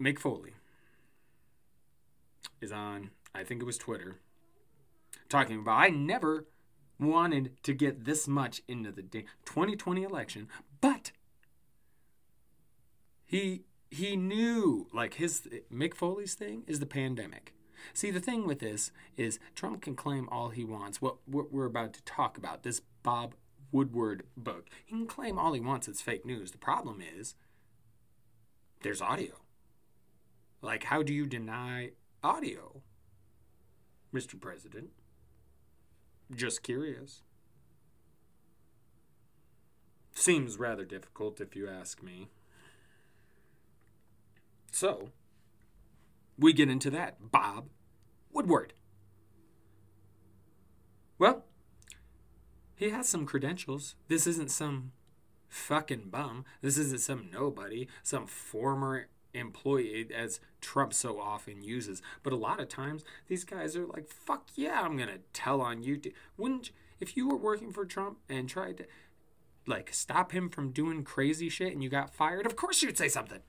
Mick 0.00 0.18
Foley 0.18 0.54
is 2.60 2.72
on, 2.72 3.10
I 3.34 3.44
think 3.44 3.62
it 3.62 3.66
was 3.66 3.78
Twitter, 3.78 4.18
talking 5.28 5.60
about 5.60 5.78
I 5.78 5.88
never 5.88 6.46
wanted 6.98 7.62
to 7.62 7.74
get 7.74 8.04
this 8.04 8.26
much 8.26 8.62
into 8.68 8.90
the 8.92 9.02
2020 9.02 10.02
election, 10.02 10.48
but 10.80 11.12
he 13.24 13.64
he 13.90 14.16
knew 14.16 14.86
like 14.92 15.14
his 15.14 15.48
Mick 15.72 15.94
Foley's 15.94 16.34
thing 16.34 16.64
is 16.66 16.78
the 16.78 16.86
pandemic. 16.86 17.54
See, 17.94 18.10
the 18.10 18.20
thing 18.20 18.46
with 18.46 18.58
this 18.58 18.90
is 19.16 19.38
Trump 19.54 19.82
can 19.82 19.94
claim 19.94 20.28
all 20.30 20.50
he 20.50 20.64
wants. 20.64 21.00
What, 21.00 21.16
what 21.26 21.52
we're 21.52 21.64
about 21.64 21.92
to 21.94 22.02
talk 22.02 22.36
about, 22.36 22.62
this 22.62 22.82
Bob 23.02 23.34
Woodward 23.70 24.24
book, 24.36 24.68
he 24.84 24.96
can 24.96 25.06
claim 25.06 25.38
all 25.38 25.52
he 25.52 25.60
wants 25.60 25.88
it's 25.88 26.02
fake 26.02 26.26
news. 26.26 26.50
The 26.50 26.58
problem 26.58 27.00
is 27.00 27.34
there's 28.82 29.00
audio. 29.00 29.34
Like, 30.60 30.84
how 30.84 31.02
do 31.02 31.12
you 31.12 31.26
deny 31.26 31.90
audio, 32.22 32.82
Mr. 34.12 34.40
President? 34.40 34.90
Just 36.34 36.62
curious. 36.62 37.22
Seems 40.12 40.58
rather 40.58 40.84
difficult 40.84 41.40
if 41.40 41.54
you 41.54 41.68
ask 41.68 42.02
me. 42.02 42.28
So, 44.72 45.10
we 46.36 46.52
get 46.52 46.68
into 46.68 46.90
that. 46.90 47.30
Bob 47.30 47.68
Woodward. 48.32 48.74
Well, 51.18 51.44
he 52.74 52.90
has 52.90 53.08
some 53.08 53.26
credentials. 53.26 53.96
This 54.08 54.26
isn't 54.26 54.50
some 54.50 54.92
fucking 55.48 56.10
bum. 56.10 56.44
This 56.62 56.78
isn't 56.78 57.00
some 57.00 57.28
nobody, 57.32 57.88
some 58.02 58.26
former 58.26 59.08
employee, 59.38 60.08
as 60.14 60.40
Trump 60.60 60.92
so 60.92 61.20
often 61.20 61.62
uses. 61.62 62.02
But 62.22 62.32
a 62.32 62.36
lot 62.36 62.60
of 62.60 62.68
times, 62.68 63.04
these 63.28 63.44
guys 63.44 63.76
are 63.76 63.86
like, 63.86 64.08
fuck 64.08 64.48
yeah, 64.54 64.82
I'm 64.82 64.96
to 65.08 65.20
tell 65.32 65.60
on 65.60 65.82
you. 65.82 66.00
Wouldn't, 66.36 66.70
if 67.00 67.16
you 67.16 67.28
were 67.28 67.36
working 67.36 67.72
for 67.72 67.84
Trump 67.84 68.18
and 68.28 68.48
tried 68.48 68.78
to, 68.78 68.86
like, 69.66 69.92
stop 69.92 70.32
him 70.32 70.48
from 70.48 70.70
doing 70.70 71.04
crazy 71.04 71.48
shit 71.48 71.72
and 71.72 71.82
you 71.82 71.88
got 71.88 72.14
fired, 72.14 72.46
of 72.46 72.56
course 72.56 72.82
you'd 72.82 72.98
say 72.98 73.08
something. 73.08 73.40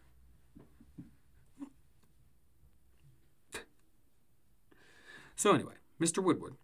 So, 5.35 5.53
anyway, 5.53 5.75
Mr. 6.01 6.21
Woodward 6.21 6.55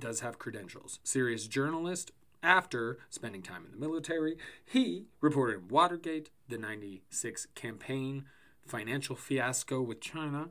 does 0.00 0.20
have 0.20 0.38
credentials. 0.38 0.98
Serious 1.04 1.46
journalist 1.46 2.10
after 2.44 2.98
spending 3.08 3.42
time 3.42 3.64
in 3.64 3.72
the 3.72 3.78
military. 3.78 4.36
He 4.64 5.06
reported 5.20 5.70
Watergate, 5.70 6.30
the 6.48 6.58
96 6.58 7.48
campaign, 7.54 8.26
financial 8.66 9.16
fiasco 9.16 9.80
with 9.80 10.00
China. 10.00 10.50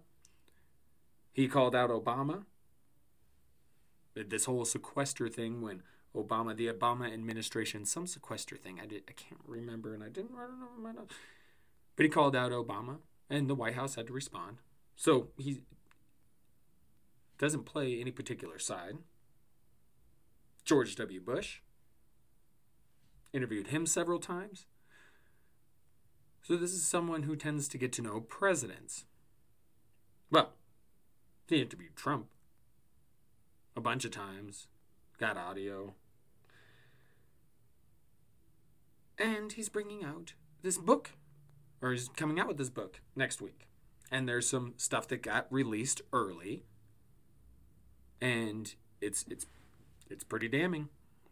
He 1.31 1.47
called 1.47 1.75
out 1.75 1.89
Obama. 1.89 2.45
This 4.15 4.45
whole 4.45 4.65
sequester 4.65 5.27
thing 5.27 5.61
when 5.61 5.83
Obama, 6.15 6.55
the 6.55 6.67
Obama 6.67 7.11
administration, 7.11 7.85
some 7.85 8.05
sequester 8.05 8.55
thing. 8.55 8.79
I 8.81 8.85
did 8.85 9.03
I 9.07 9.13
can't 9.13 9.41
remember 9.47 9.93
and 9.93 10.03
I 10.03 10.09
didn't 10.09 10.35
write 10.35 10.49
it 10.49 10.63
over 10.63 10.81
my 10.81 10.91
notes. 10.91 11.15
But 11.95 12.03
he 12.03 12.09
called 12.09 12.35
out 12.35 12.51
Obama 12.51 12.97
and 13.29 13.49
the 13.49 13.55
White 13.55 13.75
House 13.75 13.95
had 13.95 14.07
to 14.07 14.13
respond. 14.13 14.57
So 14.95 15.29
he 15.37 15.61
doesn't 17.39 17.65
play 17.65 17.99
any 17.99 18.11
particular 18.11 18.59
side. 18.59 18.97
George 20.63 20.95
W. 20.95 21.19
Bush 21.19 21.59
interviewed 23.33 23.67
him 23.67 23.85
several 23.85 24.19
times. 24.19 24.65
So, 26.41 26.55
this 26.57 26.73
is 26.73 26.85
someone 26.85 27.23
who 27.23 27.35
tends 27.35 27.67
to 27.69 27.77
get 27.77 27.91
to 27.93 28.01
know 28.01 28.19
presidents. 28.21 29.05
Well, 30.29 30.53
he 31.47 31.61
interviewed 31.61 31.95
Trump 31.95 32.27
a 33.75 33.81
bunch 33.81 34.05
of 34.05 34.11
times, 34.11 34.67
got 35.17 35.37
audio. 35.37 35.93
And 39.17 39.53
he's 39.53 39.69
bringing 39.69 40.03
out 40.03 40.33
this 40.61 40.77
book, 40.77 41.11
or 41.81 41.91
he's 41.91 42.09
coming 42.09 42.39
out 42.39 42.47
with 42.47 42.57
this 42.57 42.69
book 42.69 42.99
next 43.15 43.41
week. 43.41 43.67
And 44.11 44.27
there's 44.27 44.49
some 44.49 44.73
stuff 44.77 45.07
that 45.07 45.23
got 45.23 45.47
released 45.49 46.01
early 46.11 46.65
and 48.23 48.75
it's 49.01 49.25
it's 49.29 49.45
it's 50.09 50.23
pretty 50.23 50.47
damning 50.47 50.87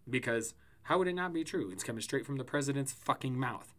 because 0.09 0.53
how 0.83 0.97
would 0.97 1.07
it 1.07 1.13
not 1.13 1.33
be 1.33 1.43
true? 1.43 1.69
It's 1.71 1.83
coming 1.83 2.01
straight 2.01 2.25
from 2.25 2.37
the 2.37 2.43
president's 2.43 2.91
fucking 2.91 3.39
mouth. 3.39 3.73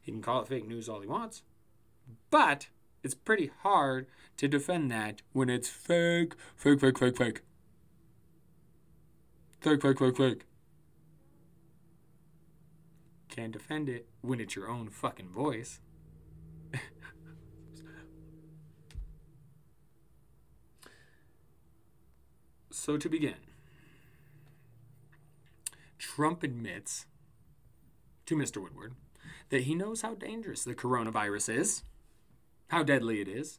He 0.00 0.12
can 0.12 0.22
call 0.22 0.42
it 0.42 0.48
fake 0.48 0.66
news 0.66 0.88
all 0.88 1.00
he 1.00 1.06
wants, 1.06 1.42
but 2.30 2.68
it's 3.02 3.14
pretty 3.14 3.50
hard 3.62 4.06
to 4.36 4.48
defend 4.48 4.90
that 4.90 5.22
when 5.32 5.48
it's 5.48 5.68
fake, 5.68 6.34
fake, 6.54 6.80
fake, 6.80 6.98
fake, 6.98 7.16
fake. 7.16 7.40
Fake, 9.60 9.82
fake, 9.82 9.98
fake, 9.98 10.16
fake. 10.16 10.44
Can't 13.28 13.52
defend 13.52 13.88
it 13.88 14.06
when 14.20 14.40
it's 14.40 14.54
your 14.54 14.68
own 14.68 14.88
fucking 14.88 15.28
voice. 15.28 15.80
So, 22.78 22.98
to 22.98 23.08
begin, 23.08 23.34
Trump 26.14 26.44
admits 26.44 27.04
to 28.26 28.36
Mr. 28.36 28.62
Woodward 28.62 28.94
that 29.48 29.62
he 29.62 29.74
knows 29.74 30.02
how 30.02 30.14
dangerous 30.14 30.62
the 30.62 30.74
coronavirus 30.74 31.58
is, 31.58 31.82
how 32.68 32.84
deadly 32.84 33.20
it 33.20 33.26
is, 33.26 33.58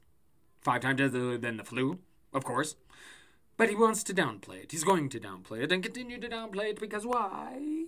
five 0.61 0.81
times 0.81 0.97
deadlier 0.97 1.37
than 1.37 1.57
the 1.57 1.65
flu, 1.65 1.99
of 2.33 2.45
course. 2.45 2.75
But 3.57 3.69
he 3.69 3.75
wants 3.75 4.01
to 4.03 4.13
downplay 4.13 4.63
it. 4.63 4.71
He's 4.71 4.85
going 4.85 5.09
to 5.09 5.19
downplay 5.19 5.63
it 5.63 5.73
and 5.73 5.83
continue 5.83 6.21
to 6.21 6.29
downplay 6.29 6.69
it 6.69 6.79
because 6.79 7.05
why? 7.05 7.87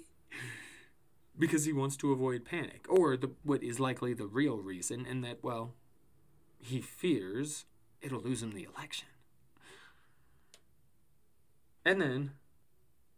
Because 1.37 1.63
he 1.63 1.71
wants 1.71 1.95
to 1.97 2.11
avoid 2.11 2.43
panic, 2.43 2.85
or 2.89 3.15
the, 3.15 3.31
what 3.43 3.63
is 3.63 3.79
likely 3.79 4.13
the 4.13 4.27
real 4.27 4.57
reason, 4.57 5.05
and 5.09 5.23
that, 5.23 5.41
well, 5.41 5.73
he 6.59 6.81
fears 6.81 7.63
it'll 8.01 8.21
lose 8.21 8.43
him 8.43 8.51
the 8.51 8.67
election. 8.75 9.07
And 11.85 12.01
then 12.01 12.31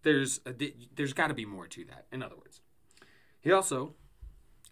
there's 0.03 0.39
a, 0.45 0.53
there's 0.95 1.13
got 1.13 1.27
to 1.27 1.33
be 1.33 1.45
more 1.45 1.67
to 1.67 1.85
that. 1.85 2.05
In 2.11 2.23
other 2.23 2.35
words, 2.35 2.61
he 3.39 3.51
also 3.51 3.95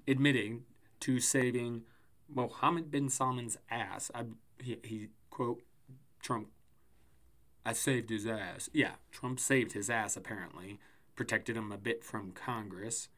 admitting 0.08 0.64
to 1.02 1.20
saving 1.20 1.84
Mohammed 2.28 2.92
bin 2.92 3.10
Salman's 3.10 3.58
ass. 3.70 4.12
I, 4.14 4.26
he, 4.62 4.78
he 4.84 5.08
quote 5.30 5.62
Trump. 6.22 6.50
I 7.66 7.74
saved 7.74 8.10
his 8.10 8.26
ass. 8.26 8.70
Yeah, 8.74 8.94
Trump 9.12 9.40
saved 9.40 9.74
his 9.74 9.90
ass. 9.90 10.16
Apparently, 10.16 10.80
protected 11.16 11.58
him 11.58 11.72
a 11.72 11.78
bit 11.78 12.04
from 12.04 12.32
Congress 12.32 13.10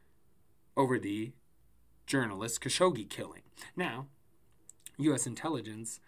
over 0.75 0.97
the 0.97 1.31
journalist 2.05 2.61
Khashoggi 2.61 3.09
killing. 3.09 3.43
Now, 3.75 4.07
U.S. 4.97 5.25
intelligence 5.27 5.99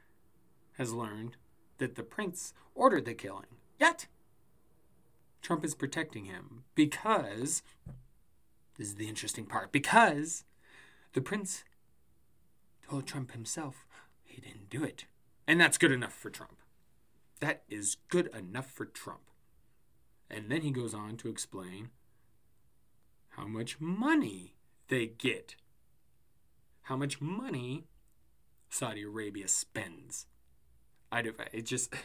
has 0.77 0.93
learned 0.93 1.37
that 1.77 1.95
the 1.95 2.03
prince 2.03 2.53
ordered 2.75 3.05
the 3.05 3.13
killing. 3.13 3.57
Yet, 3.79 4.07
Trump 5.43 5.63
is 5.63 5.75
protecting 5.75 6.25
him 6.25 6.63
because 6.73 7.61
this 8.77 8.87
is 8.87 8.95
the 8.95 9.09
interesting 9.09 9.45
part 9.45 9.71
because 9.71 10.45
the 11.11 11.21
prince 11.21 11.63
told 12.89 13.05
Trump 13.05 13.33
himself 13.33 13.85
he 14.23 14.41
didn't 14.41 14.69
do 14.69 14.83
it. 14.83 15.05
And 15.45 15.59
that's 15.59 15.77
good 15.77 15.91
enough 15.91 16.13
for 16.13 16.29
Trump. 16.29 16.57
That 17.41 17.63
is 17.69 17.97
good 18.07 18.27
enough 18.33 18.71
for 18.71 18.85
Trump. 18.85 19.29
And 20.29 20.49
then 20.49 20.61
he 20.61 20.71
goes 20.71 20.93
on 20.93 21.17
to 21.17 21.29
explain 21.29 21.89
how 23.31 23.45
much 23.45 23.79
money 23.81 24.55
they 24.87 25.07
get. 25.07 25.55
How 26.83 26.95
much 26.95 27.19
money 27.21 27.83
Saudi 28.69 29.03
Arabia 29.03 29.47
spends. 29.49 30.25
I 31.11 31.21
do, 31.21 31.35
it 31.51 31.65
just 31.65 31.93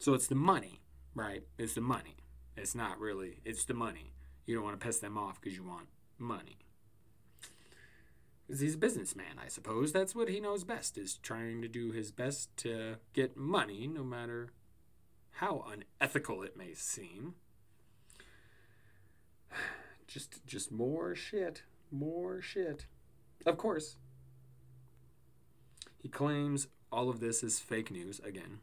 So 0.00 0.14
it's 0.14 0.26
the 0.26 0.34
money, 0.34 0.80
right? 1.16 1.42
It's 1.58 1.74
the 1.74 1.80
money. 1.80 2.18
It's 2.56 2.74
not 2.74 3.00
really, 3.00 3.40
it's 3.44 3.64
the 3.64 3.74
money. 3.74 4.12
You 4.44 4.54
don't 4.54 4.64
want 4.64 4.78
to 4.78 4.86
piss 4.86 4.98
them 4.98 5.18
off 5.18 5.40
because 5.40 5.56
you 5.56 5.64
want 5.64 5.88
money. 6.18 6.58
Because 8.46 8.60
he's 8.60 8.76
a 8.76 8.78
businessman, 8.78 9.40
I 9.44 9.48
suppose. 9.48 9.92
That's 9.92 10.14
what 10.14 10.28
he 10.28 10.38
knows 10.38 10.62
best, 10.62 10.96
is 10.96 11.16
trying 11.16 11.62
to 11.62 11.68
do 11.68 11.90
his 11.90 12.12
best 12.12 12.56
to 12.58 12.96
get 13.12 13.36
money, 13.36 13.88
no 13.88 14.04
matter 14.04 14.50
how 15.32 15.64
unethical 15.72 16.42
it 16.44 16.56
may 16.56 16.74
seem. 16.74 17.34
Just 20.06 20.46
just 20.46 20.70
more 20.70 21.16
shit. 21.16 21.62
More 21.90 22.40
shit. 22.40 22.86
Of 23.44 23.58
course. 23.58 23.96
He 26.00 26.08
claims 26.08 26.68
all 26.92 27.10
of 27.10 27.18
this 27.18 27.42
is 27.42 27.58
fake 27.58 27.90
news 27.90 28.20
again. 28.20 28.60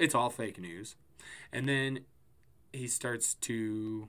It's 0.00 0.14
all 0.14 0.30
fake 0.30 0.58
news. 0.58 0.96
And 1.52 1.68
then 1.68 2.00
he 2.72 2.88
starts 2.88 3.34
to 3.34 4.08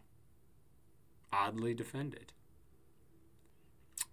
oddly 1.33 1.73
defend 1.73 2.13
it. 2.13 2.31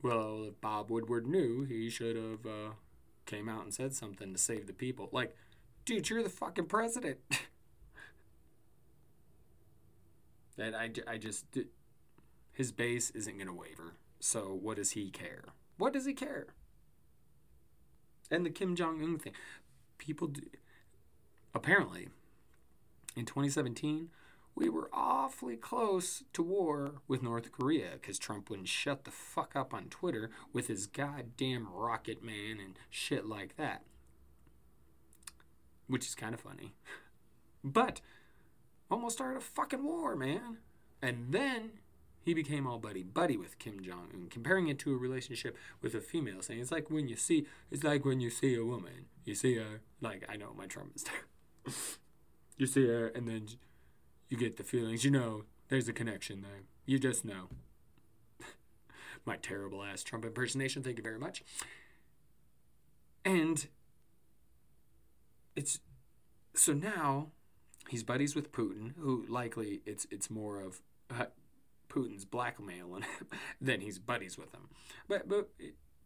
Well, 0.02 0.44
if 0.48 0.60
Bob 0.60 0.90
Woodward 0.90 1.28
knew, 1.28 1.62
he 1.62 1.88
should 1.88 2.16
have 2.16 2.44
uh, 2.44 2.72
came 3.26 3.48
out 3.48 3.62
and 3.62 3.72
said 3.72 3.94
something 3.94 4.32
to 4.32 4.38
save 4.38 4.66
the 4.66 4.72
people. 4.72 5.08
Like, 5.12 5.36
dude, 5.84 6.10
you're 6.10 6.24
the 6.24 6.28
fucking 6.28 6.66
president. 6.66 7.18
that 10.56 10.74
I, 10.74 10.90
I 11.06 11.16
just 11.16 11.44
his 12.52 12.72
base 12.72 13.10
isn't 13.10 13.36
going 13.36 13.46
to 13.46 13.54
waver. 13.54 13.94
So 14.18 14.58
what 14.60 14.78
does 14.78 14.90
he 14.90 15.10
care? 15.10 15.44
What 15.76 15.92
does 15.92 16.06
he 16.06 16.12
care? 16.12 16.48
And 18.32 18.44
the 18.44 18.50
Kim 18.50 18.74
Jong 18.74 19.00
Un 19.02 19.18
thing, 19.18 19.32
people 19.96 20.26
do, 20.26 20.42
apparently 21.54 22.08
in 23.16 23.24
2017 23.24 24.08
we 24.58 24.68
were 24.68 24.90
awfully 24.92 25.56
close 25.56 26.24
to 26.32 26.42
war 26.42 26.94
with 27.06 27.22
North 27.22 27.52
Korea 27.52 27.90
because 27.92 28.18
Trump 28.18 28.50
wouldn't 28.50 28.66
shut 28.66 29.04
the 29.04 29.12
fuck 29.12 29.54
up 29.54 29.72
on 29.72 29.84
Twitter 29.84 30.30
with 30.52 30.66
his 30.66 30.88
goddamn 30.88 31.68
rocket 31.72 32.24
man 32.24 32.58
and 32.58 32.74
shit 32.90 33.24
like 33.24 33.56
that. 33.56 33.84
Which 35.86 36.06
is 36.06 36.16
kind 36.16 36.34
of 36.34 36.40
funny. 36.40 36.74
But 37.62 38.00
almost 38.90 39.16
started 39.16 39.38
a 39.38 39.40
fucking 39.40 39.84
war, 39.84 40.16
man. 40.16 40.58
And 41.00 41.26
then 41.30 41.70
he 42.24 42.34
became 42.34 42.66
all 42.66 42.78
buddy 42.78 43.04
buddy 43.04 43.36
with 43.36 43.60
Kim 43.60 43.80
Jong 43.80 44.08
Un, 44.12 44.26
comparing 44.28 44.66
it 44.66 44.80
to 44.80 44.92
a 44.92 44.96
relationship 44.96 45.56
with 45.80 45.94
a 45.94 46.00
female, 46.00 46.42
saying 46.42 46.60
it's 46.60 46.72
like 46.72 46.90
when 46.90 47.06
you 47.06 47.16
see 47.16 47.46
it's 47.70 47.84
like 47.84 48.04
when 48.04 48.20
you 48.20 48.28
see 48.28 48.56
a 48.56 48.64
woman, 48.64 49.06
you 49.24 49.36
see 49.36 49.54
her 49.54 49.82
like 50.00 50.24
I 50.28 50.36
know 50.36 50.52
my 50.56 50.66
Trump 50.66 50.96
is 50.96 51.02
there. 51.04 51.26
You 52.56 52.66
see 52.66 52.86
her 52.86 53.08
and 53.08 53.28
then 53.28 53.48
you 54.28 54.36
get 54.36 54.56
the 54.56 54.64
feelings. 54.64 55.04
You 55.04 55.10
know, 55.10 55.44
there's 55.68 55.88
a 55.88 55.92
connection 55.92 56.42
there. 56.42 56.62
You 56.86 56.98
just 56.98 57.24
know. 57.24 57.48
My 59.24 59.36
terrible 59.36 59.82
ass 59.82 60.02
Trump 60.02 60.24
impersonation. 60.24 60.82
Thank 60.82 60.96
you 60.98 61.02
very 61.02 61.18
much. 61.18 61.42
And 63.24 63.66
it's 65.56 65.80
so 66.54 66.72
now 66.72 67.28
he's 67.88 68.02
buddies 68.02 68.34
with 68.34 68.52
Putin, 68.52 68.92
who 68.98 69.24
likely 69.28 69.80
it's 69.84 70.06
it's 70.10 70.30
more 70.30 70.60
of 70.60 70.80
uh, 71.10 71.26
Putin's 71.88 72.24
blackmailing 72.24 73.02
him 73.02 73.26
than 73.60 73.80
he's 73.80 73.98
buddies 73.98 74.38
with 74.38 74.54
him. 74.54 74.68
But 75.08 75.28
but 75.28 75.50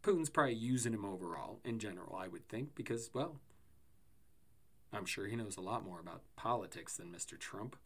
Putin's 0.03 0.31
probably 0.31 0.55
using 0.55 0.93
him 0.93 1.05
overall 1.05 1.61
in 1.65 1.79
general, 1.79 2.17
I 2.17 2.29
would 2.29 2.49
think, 2.49 2.75
because 2.75 3.11
well, 3.13 3.37
I'm 4.93 5.07
sure 5.07 5.27
he 5.27 5.37
knows 5.37 5.57
a 5.57 5.63
lot 5.63 5.85
more 5.85 6.01
about 6.01 6.23
politics 6.37 6.97
than 6.97 7.13
Mr. 7.13 7.39
Trump. 7.39 7.77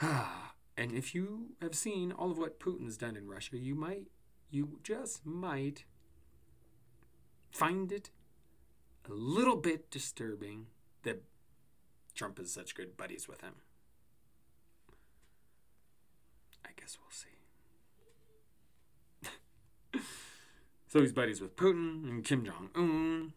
and 0.76 0.92
if 0.92 1.14
you 1.14 1.54
have 1.62 1.74
seen 1.74 2.12
all 2.12 2.30
of 2.30 2.38
what 2.38 2.60
Putin's 2.60 2.96
done 2.96 3.16
in 3.16 3.28
Russia, 3.28 3.56
you 3.56 3.74
might, 3.74 4.08
you 4.50 4.80
just 4.82 5.24
might 5.24 5.84
find 7.50 7.90
it 7.92 8.10
a 9.08 9.12
little 9.12 9.56
bit 9.56 9.90
disturbing 9.90 10.66
that 11.02 11.22
Trump 12.14 12.38
is 12.38 12.52
such 12.52 12.74
good 12.74 12.96
buddies 12.96 13.28
with 13.28 13.40
him. 13.40 13.54
I 16.64 16.70
guess 16.78 16.98
we'll 17.00 17.10
see. 17.10 17.28
so 20.88 21.00
he's 21.00 21.12
buddies 21.12 21.40
with 21.40 21.56
Putin 21.56 22.08
and 22.08 22.24
Kim 22.24 22.44
Jong 22.44 22.70
Un. 22.74 23.32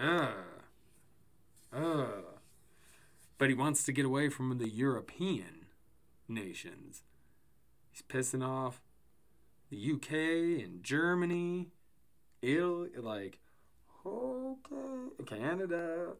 Uh, 0.00 0.28
uh, 1.72 2.06
but 3.36 3.48
he 3.48 3.54
wants 3.54 3.82
to 3.84 3.92
get 3.92 4.04
away 4.04 4.28
from 4.28 4.58
the 4.58 4.68
European 4.68 5.66
nations. 6.28 7.02
He's 7.90 8.02
pissing 8.02 8.46
off 8.46 8.80
the 9.70 9.92
UK 9.92 10.12
and 10.64 10.82
Germany, 10.82 11.68
Italy, 12.42 12.90
like, 12.96 13.38
okay, 14.06 15.24
Canada, 15.26 16.12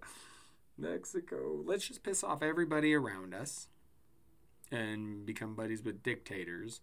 Mexico. 0.76 1.62
Let's 1.64 1.86
just 1.86 2.02
piss 2.02 2.24
off 2.24 2.42
everybody 2.42 2.94
around 2.94 3.34
us 3.34 3.68
and 4.70 5.24
become 5.24 5.54
buddies 5.54 5.82
with 5.82 6.02
dictators. 6.02 6.80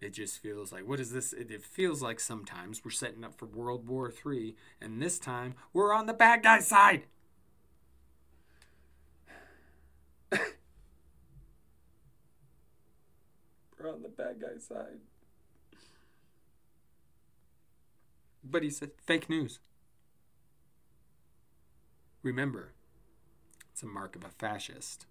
It 0.00 0.14
just 0.14 0.38
feels 0.40 0.72
like, 0.72 0.88
what 0.88 0.98
is 0.98 1.12
this? 1.12 1.34
It, 1.34 1.50
it 1.50 1.62
feels 1.62 2.00
like 2.00 2.20
sometimes 2.20 2.82
we're 2.84 2.90
setting 2.90 3.22
up 3.22 3.36
for 3.36 3.44
World 3.46 3.86
War 3.86 4.10
III, 4.10 4.56
and 4.80 5.00
this 5.02 5.18
time 5.18 5.54
we're 5.74 5.92
on 5.92 6.06
the 6.06 6.14
bad 6.14 6.42
guy's 6.42 6.66
side. 6.66 7.02
We're 13.78 13.90
on 13.90 14.02
the 14.02 14.08
bad 14.10 14.40
guy's 14.40 14.64
side. 14.64 14.98
But 18.44 18.62
he 18.62 18.68
said 18.70 18.90
fake 19.06 19.30
news. 19.30 19.58
Remember, 22.22 22.74
it's 23.72 23.82
a 23.82 23.86
mark 23.86 24.14
of 24.16 24.24
a 24.24 24.28
fascist. 24.28 25.06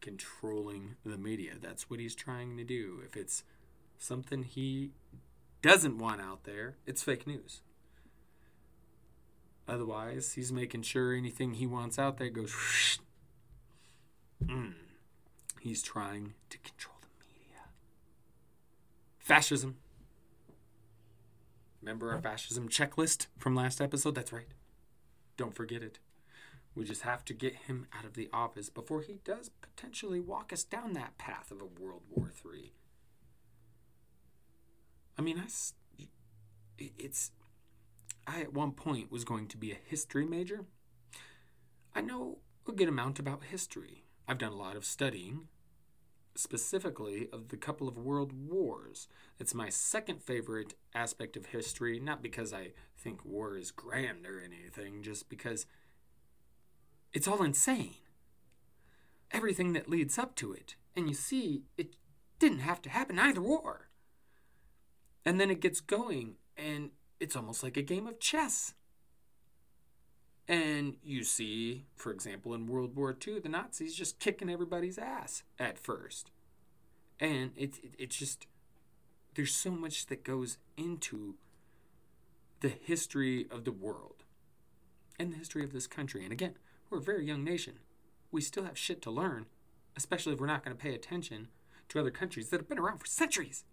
Controlling 0.00 0.96
the 1.04 1.18
media. 1.18 1.52
That's 1.60 1.90
what 1.90 2.00
he's 2.00 2.14
trying 2.14 2.56
to 2.56 2.64
do. 2.64 3.00
If 3.04 3.16
it's 3.16 3.44
something 3.98 4.42
he 4.42 4.92
doesn't 5.62 5.98
want 5.98 6.20
out 6.20 6.44
there, 6.44 6.76
it's 6.86 7.02
fake 7.02 7.26
news. 7.26 7.60
Otherwise, 9.66 10.32
he's 10.32 10.50
making 10.50 10.82
sure 10.82 11.12
anything 11.12 11.54
he 11.54 11.66
wants 11.66 11.98
out 11.98 12.16
there 12.16 12.30
goes. 12.30 12.98
Mm. 14.44 14.74
He's 15.60 15.82
trying 15.82 16.34
to 16.48 16.58
control 16.58 16.96
the 17.02 17.08
media. 17.26 17.64
Fascism. 19.18 19.76
Remember 21.82 22.12
our 22.12 22.20
fascism 22.20 22.68
checklist 22.68 23.26
from 23.36 23.54
last 23.54 23.80
episode? 23.80 24.14
That's 24.14 24.32
right. 24.32 24.48
Don't 25.36 25.54
forget 25.54 25.82
it. 25.82 25.98
We 26.78 26.84
just 26.84 27.02
have 27.02 27.24
to 27.24 27.34
get 27.34 27.56
him 27.66 27.88
out 27.92 28.04
of 28.04 28.14
the 28.14 28.28
office 28.32 28.70
before 28.70 29.02
he 29.02 29.18
does 29.24 29.48
potentially 29.48 30.20
walk 30.20 30.52
us 30.52 30.62
down 30.62 30.92
that 30.92 31.18
path 31.18 31.50
of 31.50 31.60
a 31.60 31.64
World 31.64 32.02
War 32.08 32.30
III. 32.30 32.72
I 35.18 35.22
mean, 35.22 35.42
I, 35.44 36.06
it's. 36.78 37.32
I 38.28 38.42
at 38.42 38.52
one 38.52 38.70
point 38.70 39.10
was 39.10 39.24
going 39.24 39.48
to 39.48 39.56
be 39.56 39.72
a 39.72 39.78
history 39.88 40.24
major. 40.24 40.66
I 41.96 42.00
know 42.00 42.38
a 42.68 42.70
good 42.70 42.88
amount 42.88 43.18
about 43.18 43.42
history. 43.50 44.04
I've 44.28 44.38
done 44.38 44.52
a 44.52 44.56
lot 44.56 44.76
of 44.76 44.84
studying, 44.84 45.48
specifically 46.36 47.26
of 47.32 47.48
the 47.48 47.56
couple 47.56 47.88
of 47.88 47.98
world 47.98 48.32
wars. 48.32 49.08
It's 49.40 49.52
my 49.52 49.68
second 49.68 50.22
favorite 50.22 50.74
aspect 50.94 51.36
of 51.36 51.46
history, 51.46 51.98
not 51.98 52.22
because 52.22 52.52
I 52.52 52.68
think 52.96 53.24
war 53.24 53.56
is 53.56 53.72
grand 53.72 54.26
or 54.26 54.40
anything, 54.40 55.02
just 55.02 55.28
because 55.28 55.66
it's 57.12 57.28
all 57.28 57.42
insane. 57.42 57.94
Everything 59.30 59.72
that 59.74 59.88
leads 59.88 60.18
up 60.18 60.34
to 60.36 60.52
it. 60.52 60.76
And 60.96 61.08
you 61.08 61.14
see, 61.14 61.62
it 61.76 61.94
didn't 62.38 62.60
have 62.60 62.82
to 62.82 62.90
happen 62.90 63.18
either 63.18 63.40
war. 63.40 63.88
And 65.24 65.40
then 65.40 65.50
it 65.50 65.60
gets 65.60 65.80
going, 65.80 66.36
and 66.56 66.90
it's 67.20 67.36
almost 67.36 67.62
like 67.62 67.76
a 67.76 67.82
game 67.82 68.06
of 68.06 68.20
chess. 68.20 68.74
And 70.48 70.96
you 71.02 71.24
see, 71.24 71.84
for 71.94 72.10
example, 72.10 72.54
in 72.54 72.66
World 72.66 72.96
War 72.96 73.14
II, 73.26 73.40
the 73.40 73.50
Nazis 73.50 73.94
just 73.94 74.18
kicking 74.18 74.48
everybody's 74.48 74.96
ass 74.96 75.42
at 75.58 75.78
first. 75.78 76.30
And 77.20 77.50
it's 77.54 77.78
it, 77.78 77.94
it's 77.98 78.16
just 78.16 78.46
there's 79.34 79.54
so 79.54 79.70
much 79.70 80.06
that 80.06 80.24
goes 80.24 80.56
into 80.76 81.34
the 82.60 82.68
history 82.70 83.46
of 83.50 83.64
the 83.64 83.72
world 83.72 84.24
and 85.18 85.32
the 85.32 85.36
history 85.36 85.62
of 85.62 85.72
this 85.72 85.86
country. 85.86 86.24
And 86.24 86.32
again, 86.32 86.54
we're 86.90 86.98
a 86.98 87.02
very 87.02 87.26
young 87.26 87.44
nation. 87.44 87.74
We 88.30 88.40
still 88.40 88.64
have 88.64 88.78
shit 88.78 89.02
to 89.02 89.10
learn, 89.10 89.46
especially 89.96 90.34
if 90.34 90.40
we're 90.40 90.46
not 90.46 90.64
going 90.64 90.76
to 90.76 90.82
pay 90.82 90.94
attention 90.94 91.48
to 91.88 92.00
other 92.00 92.10
countries 92.10 92.50
that 92.50 92.60
have 92.60 92.68
been 92.68 92.78
around 92.78 92.98
for 92.98 93.06
centuries. 93.06 93.64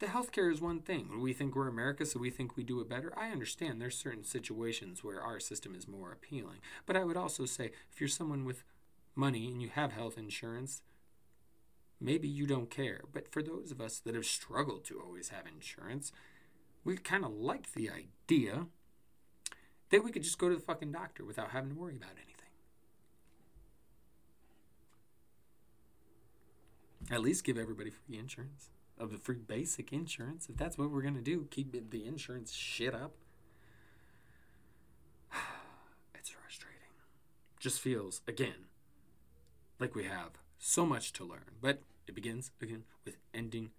The 0.00 0.06
healthcare 0.06 0.52
is 0.52 0.60
one 0.60 0.80
thing. 0.80 1.20
We 1.20 1.32
think 1.32 1.54
we're 1.54 1.68
America, 1.68 2.04
so 2.04 2.18
we 2.18 2.30
think 2.30 2.56
we 2.56 2.64
do 2.64 2.80
it 2.80 2.88
better. 2.88 3.12
I 3.16 3.30
understand 3.30 3.80
there's 3.80 3.96
certain 3.96 4.24
situations 4.24 5.04
where 5.04 5.22
our 5.22 5.38
system 5.38 5.74
is 5.74 5.88
more 5.88 6.12
appealing. 6.12 6.58
But 6.84 6.96
I 6.96 7.04
would 7.04 7.16
also 7.16 7.46
say 7.46 7.70
if 7.92 8.00
you're 8.00 8.08
someone 8.08 8.44
with 8.44 8.64
money 9.14 9.46
and 9.46 9.62
you 9.62 9.68
have 9.68 9.92
health 9.92 10.18
insurance, 10.18 10.82
maybe 12.00 12.28
you 12.28 12.46
don't 12.46 12.70
care. 12.70 13.02
But 13.12 13.32
for 13.32 13.42
those 13.42 13.70
of 13.70 13.80
us 13.80 14.00
that 14.00 14.14
have 14.14 14.26
struggled 14.26 14.84
to 14.86 15.00
always 15.00 15.28
have 15.28 15.46
insurance, 15.46 16.12
we 16.84 16.96
kind 16.96 17.24
of 17.24 17.32
like 17.32 17.72
the 17.72 17.88
idea 17.88 18.66
that 19.94 20.02
we 20.02 20.10
could 20.10 20.24
just 20.24 20.38
go 20.38 20.48
to 20.48 20.56
the 20.56 20.60
fucking 20.60 20.90
doctor 20.90 21.24
without 21.24 21.50
having 21.52 21.70
to 21.70 21.76
worry 21.76 21.94
about 21.94 22.10
anything. 22.16 22.34
At 27.12 27.20
least 27.20 27.44
give 27.44 27.56
everybody 27.56 27.90
free 27.90 28.18
insurance 28.18 28.70
of 28.98 29.12
the 29.12 29.18
free 29.18 29.38
basic 29.38 29.92
insurance. 29.92 30.48
If 30.48 30.56
that's 30.56 30.76
what 30.76 30.90
we're 30.90 31.02
gonna 31.02 31.20
do, 31.20 31.46
keep 31.48 31.90
the 31.90 32.04
insurance 32.04 32.52
shit 32.52 32.92
up. 32.92 33.12
It's 36.18 36.30
frustrating. 36.30 36.80
Just 37.60 37.80
feels 37.80 38.20
again 38.26 38.66
like 39.78 39.94
we 39.94 40.04
have 40.04 40.30
so 40.58 40.84
much 40.84 41.12
to 41.12 41.24
learn, 41.24 41.52
but 41.60 41.82
it 42.08 42.16
begins 42.16 42.50
again 42.60 42.82
with 43.04 43.18
ending 43.32 43.70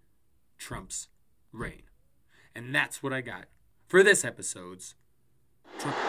Trump's 0.56 1.08
reign, 1.52 1.82
and 2.54 2.74
that's 2.74 3.02
what 3.02 3.12
I 3.12 3.20
got 3.20 3.46
for 3.88 4.02
this 4.02 4.24
episode's 4.24 4.94
Trump. 5.78 6.05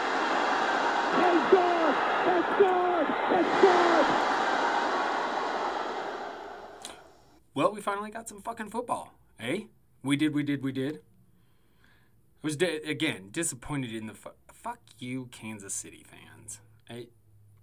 Well, 7.54 7.72
we 7.72 7.80
finally 7.80 8.10
got 8.10 8.28
some 8.28 8.40
fucking 8.40 8.70
football, 8.70 9.14
eh? 9.40 9.62
We 10.02 10.16
did, 10.16 10.32
we 10.34 10.42
did, 10.44 10.62
we 10.62 10.70
did. 10.72 10.96
I 10.96 12.46
was 12.46 12.56
di- 12.56 12.82
again 12.84 13.30
disappointed 13.32 13.92
in 13.92 14.06
the 14.06 14.14
fu- 14.14 14.30
fuck 14.52 14.78
you, 14.98 15.26
Kansas 15.32 15.74
City 15.74 16.04
fans. 16.04 16.60
Eh? 16.88 17.04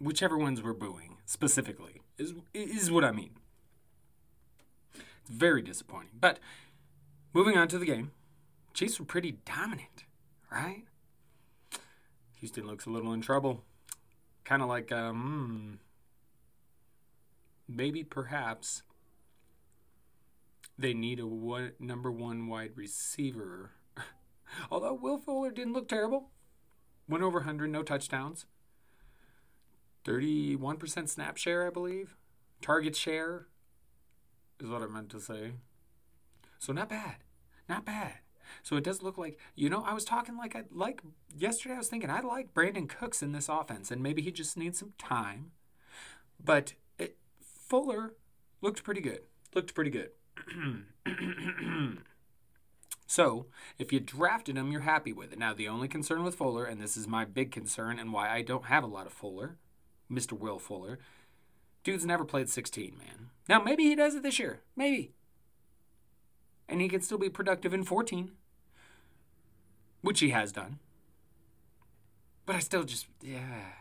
Whichever 0.01 0.37
ones 0.37 0.61
were 0.61 0.73
booing 0.73 1.17
specifically 1.25 2.01
is 2.17 2.33
is 2.53 2.91
what 2.91 3.05
I 3.05 3.11
mean. 3.13 3.31
It's 5.21 5.29
very 5.29 5.61
disappointing. 5.61 6.17
But 6.19 6.39
moving 7.33 7.57
on 7.57 7.69
to 7.69 7.77
the 7.77 7.85
game, 7.85 8.11
Chiefs 8.73 8.99
were 8.99 9.05
pretty 9.05 9.37
dominant, 9.45 10.03
right? 10.51 10.83
Houston 12.45 12.67
looks 12.67 12.85
a 12.85 12.91
little 12.91 13.11
in 13.11 13.21
trouble. 13.21 13.63
Kind 14.43 14.61
of 14.61 14.69
like, 14.69 14.91
um, 14.91 15.79
maybe 17.67 18.03
perhaps 18.03 18.83
they 20.77 20.93
need 20.93 21.19
a 21.19 21.25
one, 21.25 21.71
number 21.79 22.11
one 22.11 22.47
wide 22.47 22.73
receiver. 22.75 23.71
Although 24.69 24.93
Will 24.93 25.17
Fuller 25.17 25.49
didn't 25.49 25.73
look 25.73 25.87
terrible. 25.87 26.29
Went 27.09 27.23
over 27.23 27.39
100, 27.39 27.71
no 27.71 27.81
touchdowns. 27.81 28.45
31% 30.03 31.09
snap 31.09 31.37
share, 31.37 31.65
I 31.65 31.71
believe. 31.71 32.15
Target 32.61 32.95
share 32.95 33.47
is 34.59 34.69
what 34.69 34.83
I 34.83 34.85
meant 34.85 35.09
to 35.09 35.19
say. 35.19 35.53
So 36.59 36.73
not 36.73 36.89
bad. 36.89 37.15
Not 37.67 37.85
bad. 37.85 38.19
So 38.63 38.75
it 38.75 38.83
does 38.83 39.01
look 39.01 39.17
like, 39.17 39.39
you 39.55 39.69
know, 39.69 39.83
I 39.85 39.93
was 39.93 40.05
talking 40.05 40.37
like 40.37 40.55
I 40.55 40.63
like 40.71 41.01
yesterday 41.35 41.75
I 41.75 41.79
was 41.79 41.87
thinking 41.87 42.09
I 42.09 42.21
like 42.21 42.53
Brandin 42.53 42.89
Cooks 42.89 43.21
in 43.21 43.31
this 43.31 43.49
offense 43.49 43.91
and 43.91 44.01
maybe 44.01 44.21
he 44.21 44.31
just 44.31 44.57
needs 44.57 44.79
some 44.79 44.93
time. 44.97 45.51
But 46.43 46.73
it, 46.97 47.17
Fuller 47.41 48.13
looked 48.61 48.83
pretty 48.83 49.01
good. 49.01 49.21
Looked 49.53 49.73
pretty 49.73 49.91
good. 49.91 50.09
so, 53.07 53.47
if 53.79 53.93
you 53.93 53.99
drafted 53.99 54.57
him, 54.57 54.71
you're 54.71 54.81
happy 54.81 55.13
with 55.13 55.31
it. 55.31 55.39
Now, 55.39 55.53
the 55.53 55.67
only 55.67 55.87
concern 55.87 56.23
with 56.23 56.35
Fuller, 56.35 56.65
and 56.65 56.81
this 56.81 56.97
is 56.97 57.07
my 57.07 57.23
big 57.25 57.51
concern 57.51 57.97
and 57.99 58.11
why 58.11 58.29
I 58.29 58.41
don't 58.41 58.65
have 58.65 58.83
a 58.83 58.87
lot 58.87 59.05
of 59.05 59.13
Fuller, 59.13 59.57
Mr. 60.11 60.33
Will 60.33 60.59
Fuller, 60.59 60.99
dude's 61.83 62.05
never 62.05 62.25
played 62.25 62.49
16, 62.49 62.97
man. 62.97 63.29
Now, 63.47 63.61
maybe 63.61 63.83
he 63.83 63.95
does 63.95 64.15
it 64.15 64.23
this 64.23 64.39
year. 64.39 64.61
Maybe. 64.75 65.13
And 66.67 66.81
he 66.81 66.89
can 66.89 67.01
still 67.01 67.17
be 67.17 67.29
productive 67.29 67.73
in 67.73 67.83
14, 67.83 68.31
which 70.01 70.19
he 70.19 70.29
has 70.29 70.51
done. 70.51 70.79
But 72.45 72.55
I 72.55 72.59
still 72.59 72.83
just, 72.83 73.07
yeah. 73.21 73.73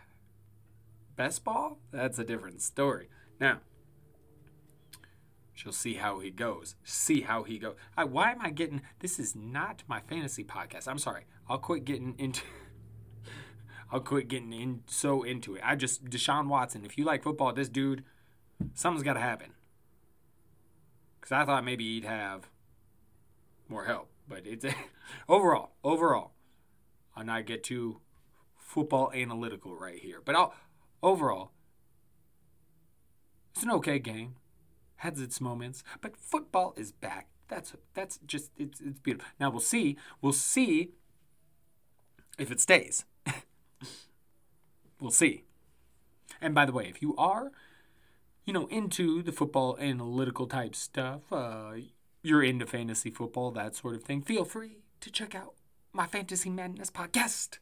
Best 1.17 1.45
ball? 1.45 1.79
That's 1.93 2.19
a 2.19 2.25
different 2.25 2.61
story. 2.63 3.09
Now, 3.41 3.61
She'll 5.55 5.73
see 5.73 5.95
how 5.95 6.19
he 6.19 6.31
goes. 6.31 6.75
See 6.83 7.21
how 7.21 7.45
he 7.45 7.59
goes. 7.59 7.77
I, 7.97 8.05
why 8.05 8.33
am 8.33 8.41
I 8.41 8.51
getting? 8.51 8.83
This 8.99 9.21
is 9.21 9.37
not 9.37 9.85
my 9.87 10.01
fantasy 10.01 10.43
podcast. 10.43 10.89
I'm 10.89 10.99
sorry. 10.99 11.27
I'll 11.49 11.59
quit 11.59 11.85
getting 11.85 12.17
into. 12.19 12.43
I'll 13.93 14.01
quit 14.01 14.27
getting 14.27 14.53
in 14.53 14.83
so 14.87 15.23
into 15.23 15.55
it. 15.55 15.63
I 15.65 15.77
just 15.77 16.07
Deshaun 16.07 16.49
Watson. 16.49 16.85
If 16.85 16.99
you 16.99 17.05
like 17.05 17.23
football, 17.23 17.53
this 17.53 17.69
dude, 17.69 18.03
something's 18.75 19.05
got 19.05 19.15
to 19.15 19.21
happen. 19.21 19.51
Because 21.21 21.31
I 21.31 21.45
thought 21.45 21.65
maybe 21.65 21.85
he'd 21.85 22.05
have 22.05 22.51
more 23.69 23.85
help, 23.85 24.11
but 24.29 24.47
it's 24.47 24.65
overall. 25.29 25.73
Overall, 25.83 26.33
I'll 27.17 27.25
not 27.25 27.47
get 27.47 27.65
too 27.65 28.01
football 28.57 29.13
analytical 29.13 29.77
right 29.77 29.99
here, 29.99 30.21
but 30.25 30.35
I'll 30.35 30.55
overall. 31.03 31.53
It's 33.55 33.63
an 33.63 33.71
okay 33.71 34.01
game 34.01 34.35
has 34.97 35.21
its 35.21 35.41
moments, 35.41 35.85
but 36.01 36.17
football 36.17 36.75
is 36.77 36.91
back. 36.91 37.29
That's 37.49 37.75
that's 37.93 38.19
just 38.27 38.51
it's 38.57 38.81
it's 38.81 38.99
beautiful. 38.99 39.31
Now 39.39 39.51
we'll 39.51 39.61
see. 39.61 39.97
We'll 40.21 40.33
see 40.33 40.93
if 42.39 42.51
it 42.51 42.61
stays. 42.61 43.05
we'll 45.01 45.11
see. 45.11 45.45
And 46.41 46.55
by 46.55 46.65
the 46.65 46.73
way, 46.73 46.87
if 46.89 47.01
you 47.03 47.15
are, 47.17 47.53
you 48.45 48.53
know, 48.53 48.67
into 48.69 49.23
the 49.23 49.33
football 49.33 49.79
analytical 49.79 50.47
type 50.47 50.75
stuff, 50.75 51.21
uh, 51.31 51.75
you're 52.25 52.43
into 52.43 52.67
fantasy 52.67 53.11
football, 53.11 53.51
that 53.53 53.77
sort 53.77 53.95
of 53.95 54.03
thing, 54.03 54.23
feel 54.23 54.45
free 54.45 54.79
to 55.01 55.11
check 55.11 55.35
out 55.35 55.55
my 55.93 56.07
Fantasy 56.07 56.51
Madness 56.51 56.91
podcast. 56.91 57.59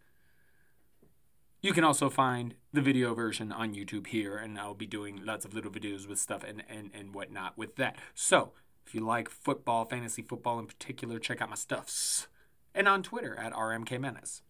You 1.60 1.72
can 1.72 1.84
also 1.84 2.08
find 2.08 2.54
the 2.72 2.80
video 2.80 3.14
version 3.14 3.52
on 3.52 3.74
YouTube 3.74 4.08
here, 4.08 4.36
and 4.36 4.58
I'll 4.58 4.74
be 4.74 4.86
doing 4.86 5.24
lots 5.24 5.44
of 5.44 5.54
little 5.54 5.70
videos 5.70 6.08
with 6.08 6.18
stuff 6.18 6.42
and, 6.44 6.62
and, 6.68 6.90
and 6.94 7.14
whatnot 7.14 7.58
with 7.58 7.76
that. 7.76 7.96
So, 8.14 8.52
if 8.86 8.94
you 8.94 9.00
like 9.00 9.28
football, 9.28 9.84
fantasy 9.84 10.22
football 10.22 10.58
in 10.58 10.66
particular, 10.66 11.18
check 11.18 11.40
out 11.40 11.50
my 11.50 11.56
stuffs. 11.56 12.28
And 12.74 12.88
on 12.88 13.02
Twitter 13.02 13.38
at 13.38 13.52
RMKMadness. 13.52 14.42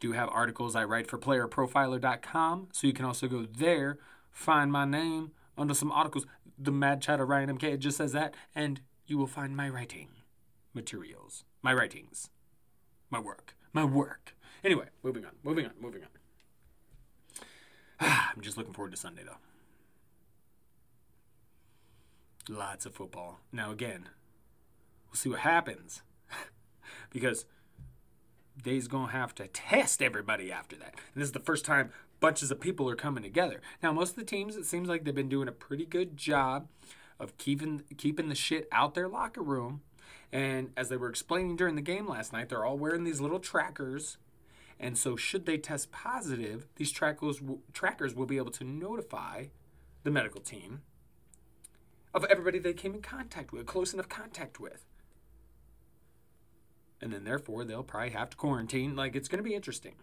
Do 0.00 0.12
have 0.12 0.28
articles 0.30 0.76
I 0.76 0.84
write 0.84 1.08
for 1.08 1.18
playerprofiler.com, 1.18 2.68
so 2.72 2.86
you 2.86 2.92
can 2.92 3.04
also 3.04 3.28
go 3.28 3.46
there, 3.50 3.98
find 4.30 4.70
my 4.70 4.84
name 4.84 5.32
under 5.56 5.74
some 5.74 5.92
articles. 5.92 6.26
The 6.58 6.72
Mad 6.72 7.00
Chatter 7.02 7.26
Ryan 7.26 7.58
MK, 7.58 7.64
it 7.64 7.78
just 7.78 7.96
says 7.96 8.12
that, 8.12 8.34
and 8.54 8.80
you 9.06 9.18
will 9.18 9.26
find 9.26 9.56
my 9.56 9.68
writing 9.68 10.08
materials, 10.72 11.44
my 11.62 11.72
writings, 11.72 12.30
my 13.10 13.18
work, 13.18 13.54
my 13.72 13.84
work. 13.84 14.36
Anyway, 14.62 14.86
moving 15.02 15.24
on, 15.24 15.32
moving 15.42 15.66
on, 15.66 15.72
moving 15.80 16.02
on. 16.02 16.08
I'm 18.34 18.40
just 18.40 18.56
looking 18.56 18.72
forward 18.72 18.92
to 18.92 18.96
Sunday, 18.96 19.22
though. 19.24 19.36
Lots 22.54 22.86
of 22.86 22.94
football. 22.94 23.40
Now, 23.52 23.70
again, 23.70 24.08
we'll 25.08 25.16
see 25.16 25.28
what 25.28 25.40
happens. 25.40 26.02
because 27.10 27.46
they's 28.62 28.88
to 29.08 29.12
have 29.12 29.34
to 29.36 29.48
test 29.48 30.02
everybody 30.02 30.52
after 30.52 30.76
that. 30.76 30.94
And 31.14 31.22
this 31.22 31.28
is 31.28 31.32
the 31.32 31.40
first 31.40 31.64
time 31.64 31.90
bunches 32.24 32.50
of 32.50 32.60
people 32.60 32.88
are 32.88 32.96
coming 32.96 33.22
together. 33.22 33.60
Now, 33.82 33.92
most 33.92 34.10
of 34.10 34.16
the 34.16 34.24
teams, 34.24 34.56
it 34.56 34.66
seems 34.66 34.88
like 34.88 35.04
they've 35.04 35.14
been 35.14 35.28
doing 35.28 35.48
a 35.48 35.52
pretty 35.52 35.86
good 35.86 36.16
job 36.16 36.68
of 37.20 37.36
keeping 37.38 37.82
keeping 37.96 38.28
the 38.28 38.34
shit 38.34 38.68
out 38.72 38.94
their 38.94 39.08
locker 39.08 39.42
room. 39.42 39.82
And 40.32 40.72
as 40.76 40.88
they 40.88 40.96
were 40.96 41.08
explaining 41.08 41.56
during 41.56 41.76
the 41.76 41.82
game 41.82 42.08
last 42.08 42.32
night, 42.32 42.48
they're 42.48 42.64
all 42.64 42.78
wearing 42.78 43.04
these 43.04 43.20
little 43.20 43.38
trackers 43.38 44.18
and 44.80 44.98
so, 44.98 45.16
should 45.16 45.46
they 45.46 45.58
test 45.58 45.92
positive, 45.92 46.66
these 46.76 46.90
trackers, 46.90 47.40
trackers 47.72 48.14
will 48.14 48.26
be 48.26 48.36
able 48.36 48.50
to 48.52 48.64
notify 48.64 49.46
the 50.02 50.10
medical 50.10 50.40
team 50.40 50.82
of 52.12 52.24
everybody 52.24 52.58
they 52.58 52.72
came 52.72 52.94
in 52.94 53.02
contact 53.02 53.52
with, 53.52 53.66
close 53.66 53.94
enough 53.94 54.08
contact 54.08 54.60
with. 54.60 54.84
And 57.00 57.12
then, 57.12 57.24
therefore, 57.24 57.64
they'll 57.64 57.82
probably 57.82 58.10
have 58.10 58.30
to 58.30 58.36
quarantine. 58.36 58.96
Like, 58.96 59.14
it's 59.14 59.28
going 59.28 59.42
to 59.42 59.48
be 59.48 59.54
interesting. 59.54 59.94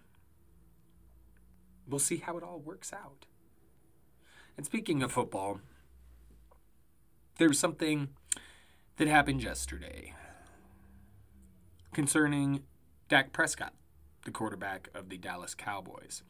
We'll 1.87 1.99
see 1.99 2.17
how 2.17 2.37
it 2.37 2.43
all 2.43 2.59
works 2.59 2.93
out. 2.93 3.25
And 4.57 4.65
speaking 4.65 5.01
of 5.03 5.11
football, 5.11 5.59
there 7.37 7.47
was 7.47 7.59
something 7.59 8.09
that 8.97 9.07
happened 9.07 9.41
yesterday 9.43 10.13
concerning 11.93 12.63
Dak 13.09 13.33
Prescott, 13.33 13.73
the 14.25 14.31
quarterback 14.31 14.89
of 14.93 15.09
the 15.09 15.17
Dallas 15.17 15.55
Cowboys. 15.55 16.23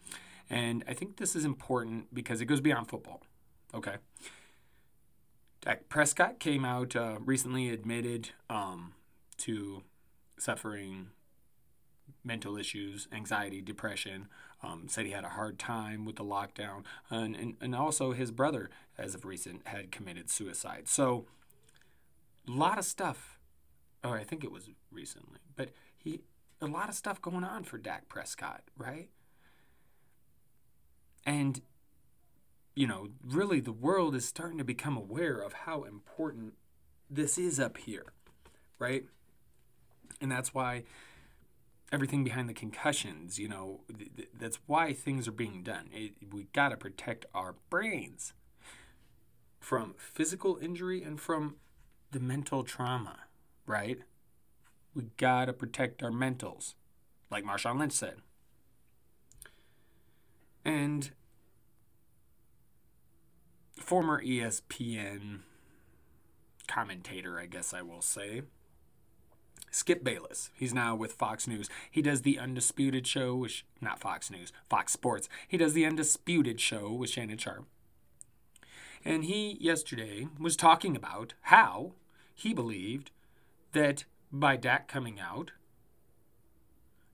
And 0.50 0.84
I 0.88 0.94
think 0.94 1.18
this 1.18 1.36
is 1.36 1.46
important 1.46 2.14
because 2.14 2.42
it 2.42 2.46
goes 2.46 2.62
beyond 2.62 2.90
football. 2.90 3.22
Okay. 3.74 3.96
Dak 5.62 5.90
Prescott 5.90 6.40
came 6.40 6.66
out 6.66 6.96
uh, 6.96 7.18
recently 7.20 7.70
admitted 7.70 8.30
um, 8.50 8.94
to 9.38 9.84
suffering 10.38 11.10
mental 12.24 12.58
issues, 12.58 13.08
anxiety, 13.12 13.62
depression. 13.62 14.28
Um, 14.64 14.88
said 14.88 15.06
he 15.06 15.12
had 15.12 15.24
a 15.24 15.30
hard 15.30 15.58
time 15.58 16.06
with 16.06 16.18
the 16.18 16.24
lockdown, 16.24 16.84
and, 17.10 17.36
and 17.36 17.56
and 17.60 17.76
also 17.76 18.12
his 18.12 18.32
brother, 18.32 18.70
as 18.98 19.16
of 19.16 19.26
recent, 19.26 19.68
had 19.68 19.92
committed 19.92 20.30
suicide. 20.30 20.88
So, 20.88 21.26
a 22.48 22.52
lot 22.52 22.78
of 22.78 22.86
stuff. 22.86 23.40
Or 24.04 24.18
I 24.18 24.24
think 24.24 24.44
it 24.44 24.52
was 24.52 24.70
recently, 24.92 25.40
but 25.56 25.70
he 25.98 26.22
a 26.62 26.68
lot 26.68 26.90
of 26.90 26.96
stuff 26.96 27.22
going 27.22 27.44
on 27.44 27.64
for 27.64 27.78
Dak 27.78 28.08
Prescott, 28.08 28.62
right? 28.78 29.10
And 31.26 31.62
you 32.76 32.88
know, 32.88 33.10
really 33.24 33.60
the 33.60 33.72
world 33.72 34.16
is 34.16 34.26
starting 34.26 34.58
to 34.58 34.64
become 34.64 34.96
aware 34.96 35.40
of 35.40 35.54
how 35.54 35.84
important 35.84 36.54
this 37.10 37.38
is 37.38 37.60
up 37.60 37.78
here, 37.78 38.14
right? 38.80 39.06
And 40.22 40.32
that's 40.32 40.54
why 40.54 40.84
everything 41.92 42.24
behind 42.24 42.48
the 42.48 42.54
concussions, 42.54 43.38
you 43.38 43.48
know, 43.48 43.82
th- 43.96 44.16
th- 44.16 44.30
that's 44.38 44.60
why 44.66 44.94
things 44.94 45.28
are 45.28 45.34
being 45.34 45.62
done. 45.62 45.90
It, 45.92 46.14
we 46.32 46.48
got 46.54 46.70
to 46.70 46.78
protect 46.78 47.26
our 47.34 47.56
brains 47.70 48.34
from 49.60 49.96
physical 49.98 50.58
injury 50.62 51.04
and 51.04 51.20
from 51.20 51.58
the 52.12 52.20
mental 52.20 52.64
trauma, 52.64 53.20
right? 53.66 54.00
We 54.96 55.04
got 55.18 55.46
to 55.46 55.54
protect 55.54 56.02
our 56.02 56.12
mentals, 56.12 56.76
like 57.30 57.44
Marshawn 57.44 57.80
Lynch 57.80 57.94
said. 57.94 58.18
And 60.64 61.12
former 63.76 64.24
ESPN 64.24 65.40
commentator, 66.68 67.40
I 67.40 67.48
guess 67.48 67.74
I 67.74 67.82
will 67.82 68.02
say, 68.02 68.44
Skip 69.72 70.04
Bayless. 70.04 70.50
He's 70.54 70.74
now 70.74 70.96
with 70.96 71.14
Fox 71.14 71.48
News. 71.48 71.70
He 71.90 72.02
does 72.02 72.22
the 72.22 72.38
Undisputed 72.38 73.08
Show, 73.08 73.36
which 73.36 73.66
not 73.80 74.00
Fox 74.00 74.30
News, 74.30 74.52
Fox 74.70 74.92
Sports. 74.92 75.30
He 75.48 75.58
does 75.58 75.74
the 75.74 75.86
Undisputed 75.86 76.60
Show 76.60 76.92
with 76.92 77.10
Shannon 77.10 77.38
Sharpe. 77.38 77.66
And 79.04 79.24
he 79.24 79.58
yesterday 79.60 80.28
was 80.40 80.56
talking 80.56 80.96
about 80.96 81.34
how 81.44 81.94
he 82.36 82.54
believed 82.54 83.12
that 83.72 84.04
by 84.32 84.58
Dak 84.58 84.88
coming 84.88 85.20
out 85.20 85.52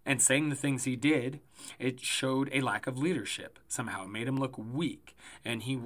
and 0.06 0.22
saying 0.22 0.50
the 0.50 0.56
things 0.56 0.86
he 0.86 0.96
did, 0.96 1.42
it 1.80 2.00
showed 2.00 2.50
a 2.52 2.62
lack 2.62 2.88
of 2.88 2.98
leadership. 2.98 3.60
Somehow 3.68 4.06
it 4.06 4.10
made 4.10 4.28
him 4.28 4.38
look 4.38 4.58
weak. 4.58 5.16
And 5.46 5.64
he, 5.64 5.80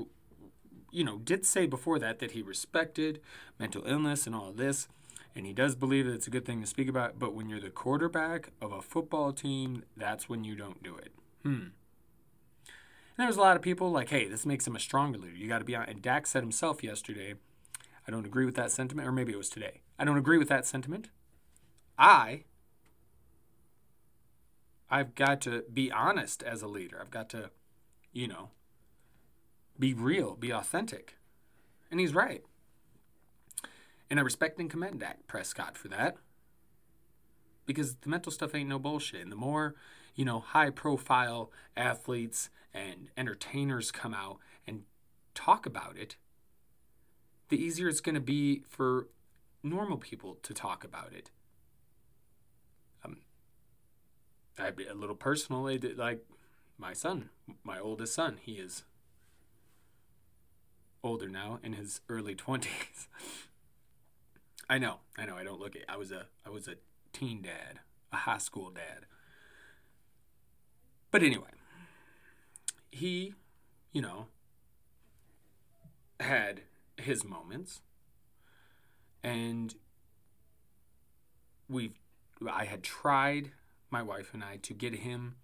you 0.92 1.04
know, 1.04 1.18
did 1.18 1.46
say 1.46 1.66
before 1.66 2.00
that 2.00 2.20
that 2.20 2.32
he 2.32 2.42
respected 2.42 3.20
mental 3.60 3.84
illness 3.86 4.26
and 4.26 4.36
all 4.36 4.52
this 4.52 4.88
and 5.36 5.46
he 5.46 5.54
does 5.54 5.76
believe 5.76 6.06
that 6.06 6.14
it's 6.14 6.28
a 6.28 6.32
good 6.32 6.46
thing 6.46 6.62
to 6.62 6.68
speak 6.68 6.90
about. 6.90 7.20
But 7.20 7.34
when 7.34 7.50
you're 7.50 7.60
the 7.60 7.70
quarterback 7.70 8.50
of 8.62 8.72
a 8.72 8.82
football 8.82 9.32
team, 9.32 9.84
that's 9.96 10.28
when 10.28 10.44
you 10.44 10.56
don't 10.56 10.84
do 10.84 10.96
it. 10.96 11.14
Hmm. 11.44 11.70
And 13.18 13.28
there's 13.28 13.38
a 13.38 13.42
lot 13.42 13.56
of 13.56 13.62
people 13.62 13.92
like, 13.92 14.10
hey, 14.10 14.28
this 14.28 14.46
makes 14.46 14.66
him 14.66 14.76
a 14.76 14.80
stronger 14.80 15.18
leader. 15.18 15.36
You 15.36 15.48
got 15.48 15.60
to 15.60 15.66
be 15.66 15.76
on. 15.76 15.88
And 15.88 16.02
Dak 16.02 16.26
said 16.26 16.44
himself 16.44 16.84
yesterday, 16.84 17.36
I 18.08 18.12
don't 18.12 18.26
agree 18.26 18.46
with 18.46 18.56
that 18.56 18.72
sentiment, 18.72 19.08
or 19.08 19.12
maybe 19.12 19.32
it 19.32 19.38
was 19.38 19.50
today. 19.50 19.82
I 20.00 20.06
don't 20.06 20.18
agree 20.18 20.38
with 20.38 20.50
that 20.50 20.66
sentiment. 20.66 21.10
I, 21.98 22.46
I've 24.90 25.14
got 25.14 25.40
to 25.42 25.64
be 25.72 25.92
honest 25.92 26.42
as 26.42 26.62
a 26.62 26.68
leader. 26.68 26.98
I've 27.00 27.12
got 27.12 27.30
to, 27.30 27.52
you 28.12 28.28
know, 28.28 28.50
be 29.78 29.94
real, 29.94 30.36
be 30.36 30.52
authentic. 30.52 31.18
And 31.90 32.00
he's 32.00 32.14
right. 32.14 32.44
And 34.12 34.20
I 34.20 34.24
respect 34.24 34.60
and 34.60 34.70
commend 34.70 35.00
Dak 35.00 35.26
Prescott 35.26 35.78
for 35.78 35.88
that. 35.88 36.18
Because 37.66 37.96
the 37.96 38.10
mental 38.10 38.30
stuff 38.30 38.54
ain't 38.54 38.68
no 38.68 38.78
bullshit. 38.78 39.22
And 39.22 39.32
the 39.32 39.38
more, 39.38 39.74
you 40.16 40.26
know, 40.26 40.42
high 40.42 40.70
profile 40.70 41.50
athletes 41.78 42.50
and 42.74 43.08
entertainers 43.16 43.90
come 43.90 44.14
out 44.14 44.40
and 44.68 44.84
talk 45.34 45.66
about 45.66 45.96
it, 45.96 46.18
the 47.48 47.56
easier 47.56 47.88
it's 47.88 48.02
going 48.02 48.16
to 48.16 48.22
be 48.22 48.64
for 48.68 49.08
normal 49.64 49.98
people 49.98 50.38
to 50.44 50.54
talk 50.54 50.84
about 50.84 51.14
it. 51.14 51.32
Um, 53.06 53.20
be 54.76 54.88
a 54.88 54.94
little 54.94 55.16
personal, 55.16 55.70
like 55.96 56.26
my 56.78 56.92
son, 56.92 57.30
my 57.64 57.80
oldest 57.80 58.14
son, 58.14 58.40
he 58.42 58.54
is 58.56 58.84
older 61.02 61.30
now 61.30 61.60
in 61.64 61.74
his 61.74 62.02
early 62.10 62.36
20s. 62.36 63.08
I 64.72 64.78
know, 64.78 65.00
I 65.18 65.26
know. 65.26 65.36
I 65.36 65.44
don't 65.44 65.60
look. 65.60 65.76
At 65.76 65.82
I 65.90 65.98
was 65.98 66.14
a 66.14 66.28
I 66.46 66.50
was 66.50 66.70
a 66.70 66.76
teen 67.12 67.42
dad, 67.42 67.82
a 68.14 68.16
high 68.16 68.38
school 68.38 68.70
dad. 68.70 69.06
But 71.12 71.24
anyway, 71.24 71.50
he, 72.90 73.34
you 73.92 74.02
know, 74.02 74.28
had 76.22 76.62
his 76.96 77.26
moments, 77.26 77.82
and 79.22 79.76
we've. 81.68 82.00
I 82.50 82.64
had 82.64 82.82
tried 82.82 83.52
my 83.92 84.02
wife 84.02 84.34
and 84.34 84.42
I 84.42 84.56
to 84.62 84.74
get 84.74 84.96
him 84.96 85.36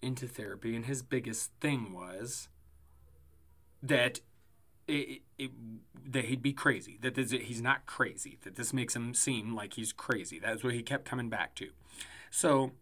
into 0.00 0.28
therapy, 0.28 0.76
and 0.76 0.86
his 0.86 1.02
biggest 1.02 1.50
thing 1.60 1.92
was 1.92 2.48
that 3.82 4.20
it, 4.92 5.22
it, 5.38 5.50
that 6.06 6.26
he'd 6.26 6.42
be 6.42 6.52
crazy. 6.52 6.98
That 7.00 7.14
this, 7.14 7.30
he's 7.30 7.62
not 7.62 7.86
crazy. 7.86 8.38
That 8.42 8.56
this 8.56 8.72
makes 8.72 8.94
him 8.94 9.14
seem 9.14 9.54
like 9.54 9.74
he's 9.74 9.92
crazy. 9.92 10.38
That's 10.38 10.62
what 10.62 10.74
he 10.74 10.82
kept 10.82 11.04
coming 11.04 11.28
back 11.28 11.54
to. 11.56 11.70
So 12.30 12.72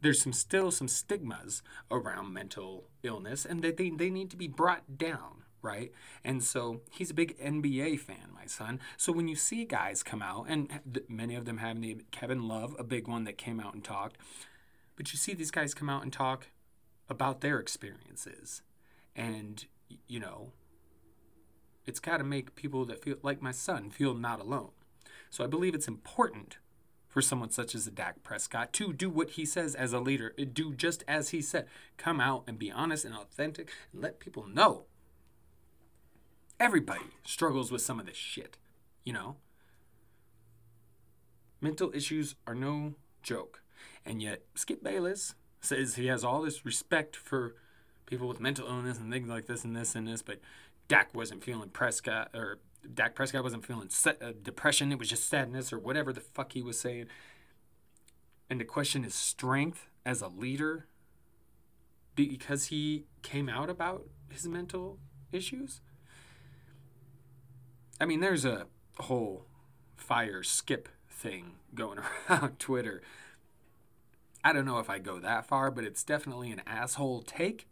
there's 0.00 0.20
some 0.20 0.32
still 0.32 0.70
some 0.70 0.88
stigmas 0.88 1.62
around 1.90 2.32
mental 2.32 2.84
illness, 3.02 3.44
and 3.44 3.62
that 3.62 3.76
they, 3.76 3.90
they 3.90 4.10
need 4.10 4.30
to 4.30 4.36
be 4.36 4.48
brought 4.48 4.98
down, 4.98 5.44
right? 5.62 5.92
And 6.24 6.42
so 6.42 6.80
he's 6.90 7.10
a 7.10 7.14
big 7.14 7.38
NBA 7.38 8.00
fan, 8.00 8.30
my 8.34 8.46
son. 8.46 8.80
So 8.96 9.12
when 9.12 9.28
you 9.28 9.36
see 9.36 9.64
guys 9.64 10.02
come 10.02 10.22
out, 10.22 10.46
and 10.48 10.80
many 11.08 11.34
of 11.34 11.44
them 11.44 11.58
have 11.58 11.80
the 11.80 11.98
Kevin 12.10 12.48
Love, 12.48 12.74
a 12.78 12.84
big 12.84 13.06
one 13.06 13.24
that 13.24 13.38
came 13.38 13.60
out 13.60 13.74
and 13.74 13.84
talked, 13.84 14.16
but 14.96 15.12
you 15.12 15.18
see 15.18 15.34
these 15.34 15.50
guys 15.50 15.74
come 15.74 15.88
out 15.88 16.02
and 16.02 16.12
talk 16.12 16.48
about 17.08 17.40
their 17.40 17.58
experiences, 17.58 18.62
and 19.14 19.66
you 20.06 20.20
know 20.20 20.52
it's 21.90 21.98
got 21.98 22.18
to 22.18 22.24
make 22.24 22.54
people 22.54 22.84
that 22.84 23.02
feel 23.02 23.16
like 23.20 23.42
my 23.42 23.50
son 23.50 23.90
feel 23.90 24.14
not 24.14 24.38
alone. 24.38 24.70
So 25.28 25.42
I 25.42 25.48
believe 25.48 25.74
it's 25.74 25.88
important 25.88 26.58
for 27.08 27.20
someone 27.20 27.50
such 27.50 27.74
as 27.74 27.84
a 27.84 27.90
Dak 27.90 28.22
Prescott 28.22 28.72
to 28.74 28.92
do 28.92 29.10
what 29.10 29.30
he 29.30 29.44
says 29.44 29.74
as 29.74 29.92
a 29.92 29.98
leader, 29.98 30.32
uh, 30.38 30.44
do 30.52 30.72
just 30.72 31.02
as 31.08 31.30
he 31.30 31.42
said. 31.42 31.66
Come 31.96 32.20
out 32.20 32.44
and 32.46 32.60
be 32.60 32.70
honest 32.70 33.04
and 33.04 33.12
authentic 33.12 33.72
and 33.92 34.00
let 34.00 34.20
people 34.20 34.46
know. 34.46 34.84
Everybody 36.60 37.06
struggles 37.24 37.72
with 37.72 37.82
some 37.82 37.98
of 37.98 38.06
this 38.06 38.16
shit, 38.16 38.56
you 39.04 39.12
know? 39.12 39.34
Mental 41.60 41.90
issues 41.92 42.36
are 42.46 42.54
no 42.54 42.94
joke. 43.24 43.62
And 44.06 44.22
yet, 44.22 44.42
Skip 44.54 44.80
Bayless 44.80 45.34
says 45.60 45.96
he 45.96 46.06
has 46.06 46.22
all 46.22 46.42
this 46.42 46.64
respect 46.64 47.16
for 47.16 47.56
people 48.06 48.28
with 48.28 48.38
mental 48.38 48.68
illness 48.68 48.98
and 48.98 49.10
things 49.10 49.28
like 49.28 49.46
this 49.46 49.64
and 49.64 49.74
this 49.74 49.96
and 49.96 50.06
this, 50.06 50.22
but 50.22 50.38
Dak 50.90 51.14
wasn't 51.14 51.44
feeling 51.44 51.68
Prescott 51.68 52.30
or 52.34 52.58
Dak 52.92 53.14
Prescott 53.14 53.44
wasn't 53.44 53.64
feeling 53.64 53.88
uh, 54.04 54.32
depression. 54.42 54.90
It 54.90 54.98
was 54.98 55.08
just 55.08 55.28
sadness 55.28 55.72
or 55.72 55.78
whatever 55.78 56.12
the 56.12 56.20
fuck 56.20 56.52
he 56.52 56.62
was 56.62 56.80
saying. 56.80 57.06
And 58.50 58.58
to 58.58 58.64
question 58.64 59.04
his 59.04 59.14
strength 59.14 59.86
as 60.04 60.20
a 60.20 60.26
leader 60.26 60.88
because 62.16 62.66
he 62.66 63.04
came 63.22 63.48
out 63.48 63.70
about 63.70 64.06
his 64.30 64.48
mental 64.48 64.98
issues. 65.30 65.80
I 68.00 68.04
mean, 68.04 68.18
there's 68.18 68.44
a 68.44 68.66
whole 68.98 69.46
fire 69.96 70.42
skip 70.42 70.88
thing 71.08 71.52
going 71.72 72.00
around 72.28 72.58
Twitter. 72.58 73.00
I 74.42 74.52
don't 74.52 74.64
know 74.64 74.80
if 74.80 74.90
I 74.90 74.98
go 74.98 75.20
that 75.20 75.46
far, 75.46 75.70
but 75.70 75.84
it's 75.84 76.02
definitely 76.02 76.50
an 76.50 76.62
asshole 76.66 77.22
take. 77.22 77.68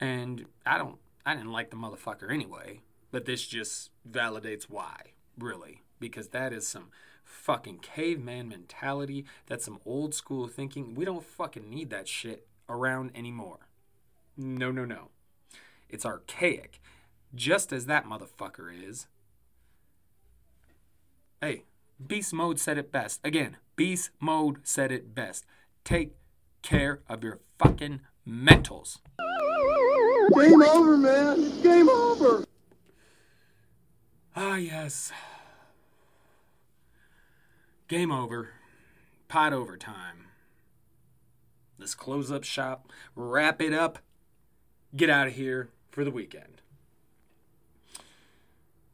And 0.00 0.46
I 0.66 0.78
don't 0.78 0.98
I 1.24 1.34
didn't 1.34 1.52
like 1.52 1.70
the 1.70 1.76
motherfucker 1.76 2.32
anyway, 2.32 2.80
but 3.10 3.24
this 3.24 3.46
just 3.46 3.90
validates 4.10 4.64
why, 4.64 5.12
really, 5.38 5.82
because 6.00 6.28
that 6.28 6.52
is 6.52 6.66
some 6.66 6.90
fucking 7.24 7.78
caveman 7.78 8.48
mentality. 8.48 9.24
That's 9.46 9.64
some 9.64 9.78
old 9.86 10.14
school 10.14 10.48
thinking. 10.48 10.94
We 10.94 11.04
don't 11.04 11.24
fucking 11.24 11.68
need 11.68 11.90
that 11.90 12.08
shit 12.08 12.46
around 12.68 13.12
anymore. 13.14 13.68
No, 14.36 14.70
no, 14.72 14.84
no. 14.84 15.10
It's 15.88 16.06
archaic, 16.06 16.80
just 17.34 17.72
as 17.72 17.86
that 17.86 18.06
motherfucker 18.06 18.70
is. 18.72 19.06
Hey, 21.40 21.64
Beast 22.04 22.32
Mode 22.32 22.58
said 22.58 22.78
it 22.78 22.90
best. 22.90 23.20
Again, 23.22 23.58
Beast 23.76 24.10
Mode 24.20 24.58
said 24.62 24.90
it 24.90 25.14
best. 25.14 25.44
Take 25.84 26.14
care 26.62 27.00
of 27.08 27.22
your 27.22 27.40
fucking 27.58 28.00
mentals. 28.26 28.98
Game 30.34 30.62
over, 30.62 30.96
man. 30.96 31.42
It's 31.42 31.58
game 31.58 31.88
over. 31.88 32.44
Ah, 34.34 34.56
yes. 34.56 35.12
Game 37.88 38.10
over. 38.10 38.50
Pot 39.28 39.52
overtime. 39.52 40.26
Let's 41.78 41.94
close 41.94 42.30
up 42.30 42.44
shop, 42.44 42.92
wrap 43.16 43.60
it 43.60 43.74
up, 43.74 43.98
get 44.94 45.10
out 45.10 45.26
of 45.26 45.32
here 45.34 45.70
for 45.90 46.04
the 46.04 46.10
weekend. 46.10 46.62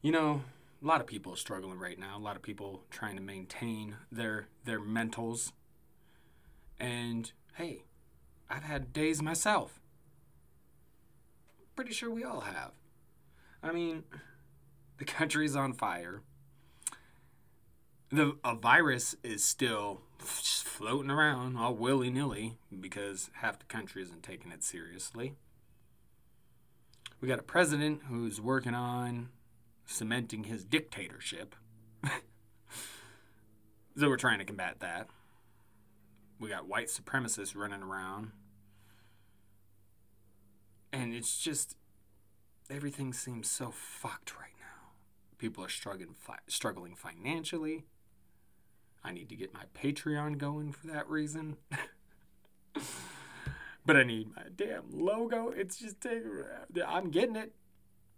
You 0.01 0.11
know, 0.11 0.41
a 0.81 0.87
lot 0.87 1.01
of 1.01 1.07
people 1.07 1.33
are 1.33 1.37
struggling 1.37 1.77
right 1.77 1.99
now. 1.99 2.17
A 2.17 2.19
lot 2.19 2.35
of 2.35 2.41
people 2.41 2.83
trying 2.89 3.15
to 3.15 3.21
maintain 3.21 3.97
their 4.11 4.47
their 4.65 4.79
mentals. 4.79 5.51
And 6.79 7.31
hey, 7.55 7.83
I've 8.49 8.63
had 8.63 8.91
days 8.91 9.21
myself. 9.21 9.79
Pretty 11.79 11.93
sure 11.93 12.11
we 12.11 12.25
all 12.25 12.41
have. 12.41 12.71
I 13.63 13.71
mean, 13.71 14.03
the 14.97 15.05
country's 15.05 15.55
on 15.55 15.71
fire. 15.71 16.23
The 18.11 18.37
a 18.43 18.53
virus 18.53 19.15
is 19.23 19.45
still 19.45 20.01
just 20.19 20.65
floating 20.65 21.09
around 21.09 21.55
all 21.55 21.73
willy 21.73 22.09
nilly 22.09 22.57
because 22.81 23.29
half 23.35 23.59
the 23.59 23.65
country 23.65 24.01
isn't 24.01 24.23
taking 24.23 24.51
it 24.51 24.61
seriously. 24.61 25.35
We 27.21 27.29
got 27.29 27.39
a 27.39 27.43
president 27.43 28.01
who's 28.09 28.41
working 28.41 28.75
on 28.75 29.29
cementing 29.85 30.43
his 30.43 30.65
dictatorship. 30.65 31.55
so 33.95 34.09
we're 34.09 34.17
trying 34.17 34.39
to 34.39 34.45
combat 34.45 34.81
that. 34.81 35.07
We 36.41 36.49
got 36.49 36.67
white 36.67 36.87
supremacists 36.87 37.55
running 37.55 37.83
around. 37.83 38.31
And 40.91 41.13
it's 41.13 41.39
just 41.39 41.75
everything 42.69 43.13
seems 43.13 43.49
so 43.49 43.71
fucked 43.71 44.35
right 44.39 44.55
now. 44.59 44.91
People 45.37 45.63
are 45.63 45.69
struggling 45.69 46.15
fi- 46.15 46.39
struggling 46.47 46.95
financially. 46.95 47.85
I 49.03 49.11
need 49.11 49.29
to 49.29 49.35
get 49.35 49.53
my 49.53 49.63
Patreon 49.81 50.37
going 50.37 50.71
for 50.73 50.87
that 50.87 51.09
reason. 51.09 51.57
but 53.85 53.95
I 53.95 54.03
need 54.03 54.35
my 54.35 54.43
damn 54.55 54.91
logo. 54.91 55.49
It's 55.49 55.77
just 55.77 56.01
taking. 56.01 56.43
I'm 56.85 57.09
getting 57.09 57.35
it. 57.35 57.53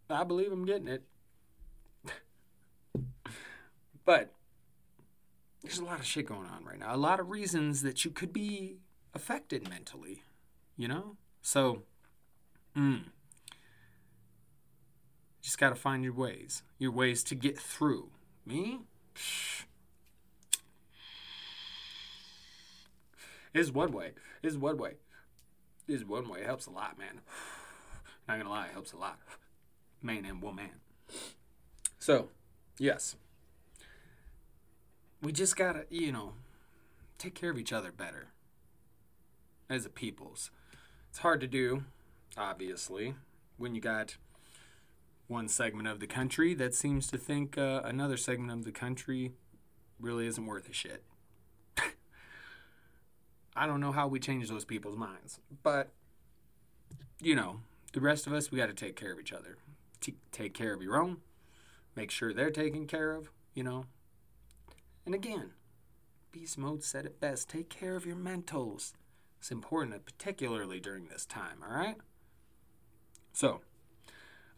I 0.10 0.24
believe 0.24 0.52
I'm 0.52 0.66
getting 0.66 0.88
it. 0.88 1.04
but 4.06 4.34
there's 5.64 5.80
a 5.80 5.86
lot 5.86 6.00
of 6.00 6.06
shit 6.06 6.26
going 6.26 6.48
on 6.48 6.66
right 6.66 6.80
now. 6.80 6.94
A 6.94 6.98
lot 6.98 7.20
of 7.20 7.30
reasons 7.30 7.84
that 7.84 8.04
you 8.04 8.12
could 8.12 8.34
be 8.34 8.78
affected 9.14 9.70
mentally, 9.70 10.24
you 10.76 10.88
know? 10.88 11.18
So, 11.42 11.84
mm, 12.76 13.02
just 15.42 15.58
got 15.58 15.70
to 15.70 15.76
find 15.76 16.04
your 16.04 16.14
ways, 16.14 16.64
your 16.78 16.92
ways 16.92 17.24
to 17.26 17.36
get 17.36 17.58
through. 17.58 18.10
Me? 18.46 18.80
Is 23.54 23.72
one 23.72 23.92
way. 23.92 24.12
Is 24.42 24.58
one 24.58 24.78
way. 24.78 24.94
Is 25.88 26.06
one 26.06 26.30
way. 26.30 26.44
Helps 26.44 26.68
a 26.68 26.72
lot, 26.72 26.98
man. 26.98 27.22
Not 28.28 28.38
gonna 28.38 28.50
lie, 28.50 28.68
helps 28.72 28.94
a 28.94 28.98
lot. 28.98 29.20
Man 30.02 30.26
and 30.26 30.42
woman. 30.42 30.70
So, 32.00 32.30
yes. 32.80 33.16
We 35.22 35.32
just 35.32 35.56
gotta, 35.56 35.86
you 35.90 36.12
know, 36.12 36.34
take 37.18 37.36
care 37.36 37.52
of 37.52 37.58
each 37.58 37.74
other 37.74 37.92
better 37.92 38.28
as 39.70 39.86
a 39.86 39.90
peoples. 39.90 40.50
It's 41.10 41.20
hard 41.20 41.42
to 41.42 41.48
do, 41.48 41.84
obviously, 42.38 43.16
when 43.58 43.76
you 43.76 43.82
got 43.82 44.18
one 45.28 45.48
segment 45.48 45.88
of 45.88 46.00
the 46.00 46.08
country 46.08 46.54
that 46.54 46.76
seems 46.76 47.08
to 47.08 47.18
think 47.18 47.58
uh, 47.58 47.82
another 47.86 48.18
segment 48.18 48.52
of 48.52 48.66
the 48.66 48.72
country 48.72 49.32
really 50.00 50.28
isn't 50.28 50.46
worth 50.46 50.70
a 50.70 50.74
shit. 50.74 51.04
I 53.56 53.66
don't 53.66 53.80
know 53.80 53.94
how 53.94 54.08
we 54.08 54.20
change 54.20 54.50
those 54.50 54.66
people's 54.66 54.98
minds, 54.98 55.40
but 55.64 55.92
you 57.22 57.36
know, 57.36 57.62
the 57.94 58.02
rest 58.02 58.28
of 58.28 58.34
us, 58.34 58.52
we 58.52 58.58
got 58.58 58.68
to 58.68 58.74
take 58.74 58.96
care 58.96 59.14
of 59.14 59.20
each 59.20 59.32
other. 59.32 59.58
T- 60.00 60.16
take 60.32 60.54
care 60.54 60.74
of 60.74 60.82
your 60.82 60.98
own. 60.98 61.18
Make 61.96 62.12
sure 62.12 62.34
they're 62.34 62.52
taken 62.52 62.88
care 62.88 63.12
of, 63.14 63.32
you 63.54 63.64
know. 63.64 63.86
And 65.06 65.14
again, 65.14 65.52
Beast 66.32 66.58
Mode 66.58 66.84
said 66.84 67.06
it 67.06 67.20
best 67.20 67.50
take 67.50 67.70
care 67.70 67.96
of 67.96 68.06
your 68.06 68.16
mentals. 68.16 68.94
It's 69.40 69.52
important, 69.52 70.06
particularly 70.06 70.80
during 70.80 71.08
this 71.08 71.26
time, 71.26 71.58
all 71.64 71.76
right? 71.76 71.98
So, 73.34 73.62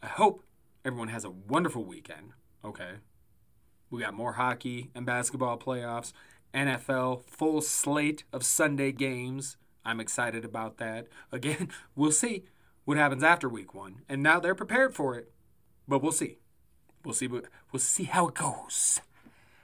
I 0.01 0.07
hope 0.07 0.43
everyone 0.83 1.09
has 1.09 1.25
a 1.25 1.29
wonderful 1.29 1.83
weekend, 1.85 2.31
okay? 2.65 2.93
We 3.89 4.01
got 4.01 4.13
more 4.13 4.33
hockey 4.33 4.89
and 4.95 5.05
basketball 5.05 5.57
playoffs, 5.57 6.13
NFL 6.53 7.25
full 7.25 7.61
slate 7.61 8.23
of 8.33 8.43
Sunday 8.43 8.91
games. 8.91 9.57
I'm 9.85 9.99
excited 9.99 10.43
about 10.43 10.77
that. 10.77 11.07
Again, 11.31 11.69
we'll 11.95 12.11
see 12.11 12.43
what 12.85 12.97
happens 12.97 13.23
after 13.23 13.47
week 13.47 13.73
one. 13.73 14.01
And 14.09 14.23
now 14.23 14.39
they're 14.39 14.55
prepared 14.55 14.95
for 14.95 15.15
it. 15.15 15.31
But 15.87 16.01
we'll 16.01 16.11
see. 16.11 16.37
We'll 17.03 17.13
see 17.13 17.27
we'll 17.27 17.43
see 17.79 18.05
how 18.05 18.29
it 18.29 18.35
goes. 18.35 19.01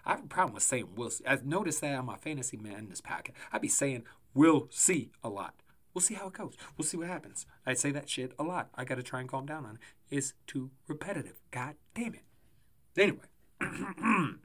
I 0.05 0.11
have 0.11 0.23
a 0.25 0.27
problem 0.27 0.55
with 0.55 0.63
saying 0.63 0.89
we'll 0.95 1.09
see. 1.09 1.25
I've 1.25 1.45
noticed 1.45 1.81
that 1.81 1.95
on 1.95 2.05
my 2.05 2.17
fantasy 2.17 2.57
madness 2.57 2.99
packet. 2.99 3.35
I'd 3.51 3.61
be 3.61 3.69
saying 3.69 4.03
we'll 4.33 4.67
see 4.69 5.11
a 5.23 5.29
lot. 5.29 5.53
We'll 5.93 6.01
see 6.01 6.13
how 6.13 6.27
it 6.27 6.33
goes. 6.33 6.55
We'll 6.77 6.85
see 6.85 6.97
what 6.97 7.07
happens. 7.07 7.45
I 7.65 7.73
say 7.73 7.91
that 7.91 8.09
shit 8.09 8.33
a 8.37 8.43
lot. 8.43 8.69
I 8.75 8.85
gotta 8.85 9.03
try 9.03 9.19
and 9.19 9.29
calm 9.29 9.45
down 9.45 9.65
on 9.65 9.75
it. 9.75 9.81
It's 10.15 10.33
too 10.47 10.71
repetitive. 10.87 11.41
God 11.51 11.75
damn 11.93 12.15
it. 12.15 12.23
Anyway. 12.97 13.25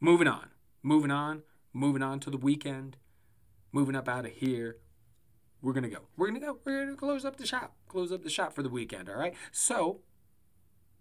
moving 0.00 0.28
on. 0.28 0.50
Moving 0.82 1.10
on. 1.10 1.42
Moving 1.72 2.02
on 2.02 2.20
to 2.20 2.30
the 2.30 2.36
weekend. 2.36 2.96
Moving 3.72 3.96
up 3.96 4.08
out 4.08 4.26
of 4.26 4.32
here 4.32 4.78
we're 5.62 5.72
gonna 5.72 5.88
go. 5.88 6.02
We're 6.16 6.28
gonna 6.28 6.38
go. 6.38 6.58
We're 6.64 6.84
gonna 6.84 6.96
close 6.96 7.24
up 7.24 7.36
the 7.36 7.46
shop. 7.46 7.74
Close 7.88 8.12
up 8.12 8.22
the 8.22 8.30
shop 8.30 8.52
for 8.52 8.62
the 8.62 8.68
weekend. 8.68 9.08
All 9.08 9.16
right. 9.16 9.34
So, 9.50 10.00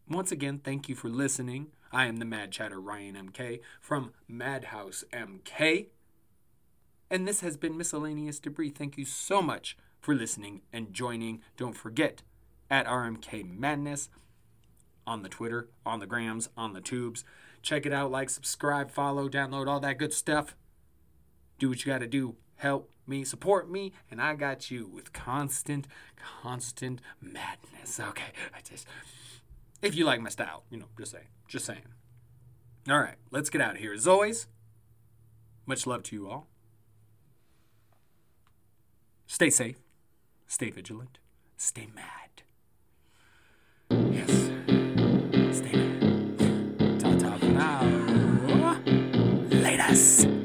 once 0.10 0.32
again, 0.32 0.60
thank 0.64 0.90
you 0.90 0.96
for 0.96 1.08
listening. 1.10 1.68
I 1.92 2.08
am 2.08 2.18
the 2.18 2.26
Mad 2.26 2.52
Chatter 2.52 2.80
Ryan 2.80 3.30
MK 3.30 3.60
from 3.80 4.14
Madhouse 4.28 5.04
MK, 5.14 5.88
and 7.10 7.28
this 7.28 7.42
has 7.42 7.58
been 7.58 7.78
miscellaneous 7.78 8.40
debris. 8.40 8.70
Thank 8.70 8.98
you 8.98 9.06
so 9.06 9.42
much 9.42 9.78
for 10.00 10.16
listening 10.16 10.62
and 10.72 10.94
joining. 10.94 11.42
Don't 11.58 11.76
forget 11.76 12.22
at 12.70 12.86
RMKMadness 12.86 14.10
on 15.08 15.22
the 15.22 15.30
Twitter, 15.30 15.70
on 15.86 16.00
the 16.00 16.08
grams, 16.08 16.50
on 16.58 16.74
the 16.74 16.82
tubes. 16.82 17.24
Check 17.62 17.86
it 17.86 17.94
out. 17.94 18.12
Like, 18.12 18.30
subscribe, 18.30 18.92
follow, 18.92 19.30
download, 19.30 19.68
all 19.68 19.80
that 19.80 19.98
good 19.98 20.14
stuff. 20.14 20.56
Do 21.60 21.70
what 21.70 21.86
you 21.86 21.92
got 21.92 22.00
to 22.00 22.08
do. 22.08 22.36
Help 22.58 22.92
me, 23.06 23.24
support 23.24 23.70
me, 23.70 23.92
and 24.10 24.22
I 24.22 24.36
got 24.36 24.72
you 24.72 24.88
with 24.88 25.14
constant, 25.14 25.88
constant 26.16 27.02
madness. 27.22 28.00
Okay, 28.00 28.32
I 28.56 28.62
just 28.68 28.88
if 29.82 29.96
you 29.96 30.06
like 30.06 30.22
my 30.22 30.30
style, 30.30 30.64
you 30.70 30.78
know, 30.78 30.86
just 30.98 31.12
saying, 31.12 31.28
just 31.48 31.66
saying. 31.66 31.84
All 32.90 33.00
right, 33.00 33.16
let's 33.32 33.50
get 33.50 33.62
out 33.62 33.76
of 33.76 33.82
here. 33.82 33.94
As 33.94 34.08
always, 34.08 34.48
much 35.66 35.86
love 35.86 36.04
to 36.04 36.16
you 36.16 36.30
all. 36.30 36.48
Stay 39.28 39.50
safe, 39.50 39.80
stay 40.48 40.70
vigilant, 40.70 41.18
stay 41.58 41.88
mad. 41.94 42.44
Yes, 44.12 44.32
stay 45.58 45.76
mad. 45.76 47.00
Ta 47.00 47.16
ta 47.18 47.38
for 47.38 47.46
now. 47.46 48.80
Latest. 49.50 50.45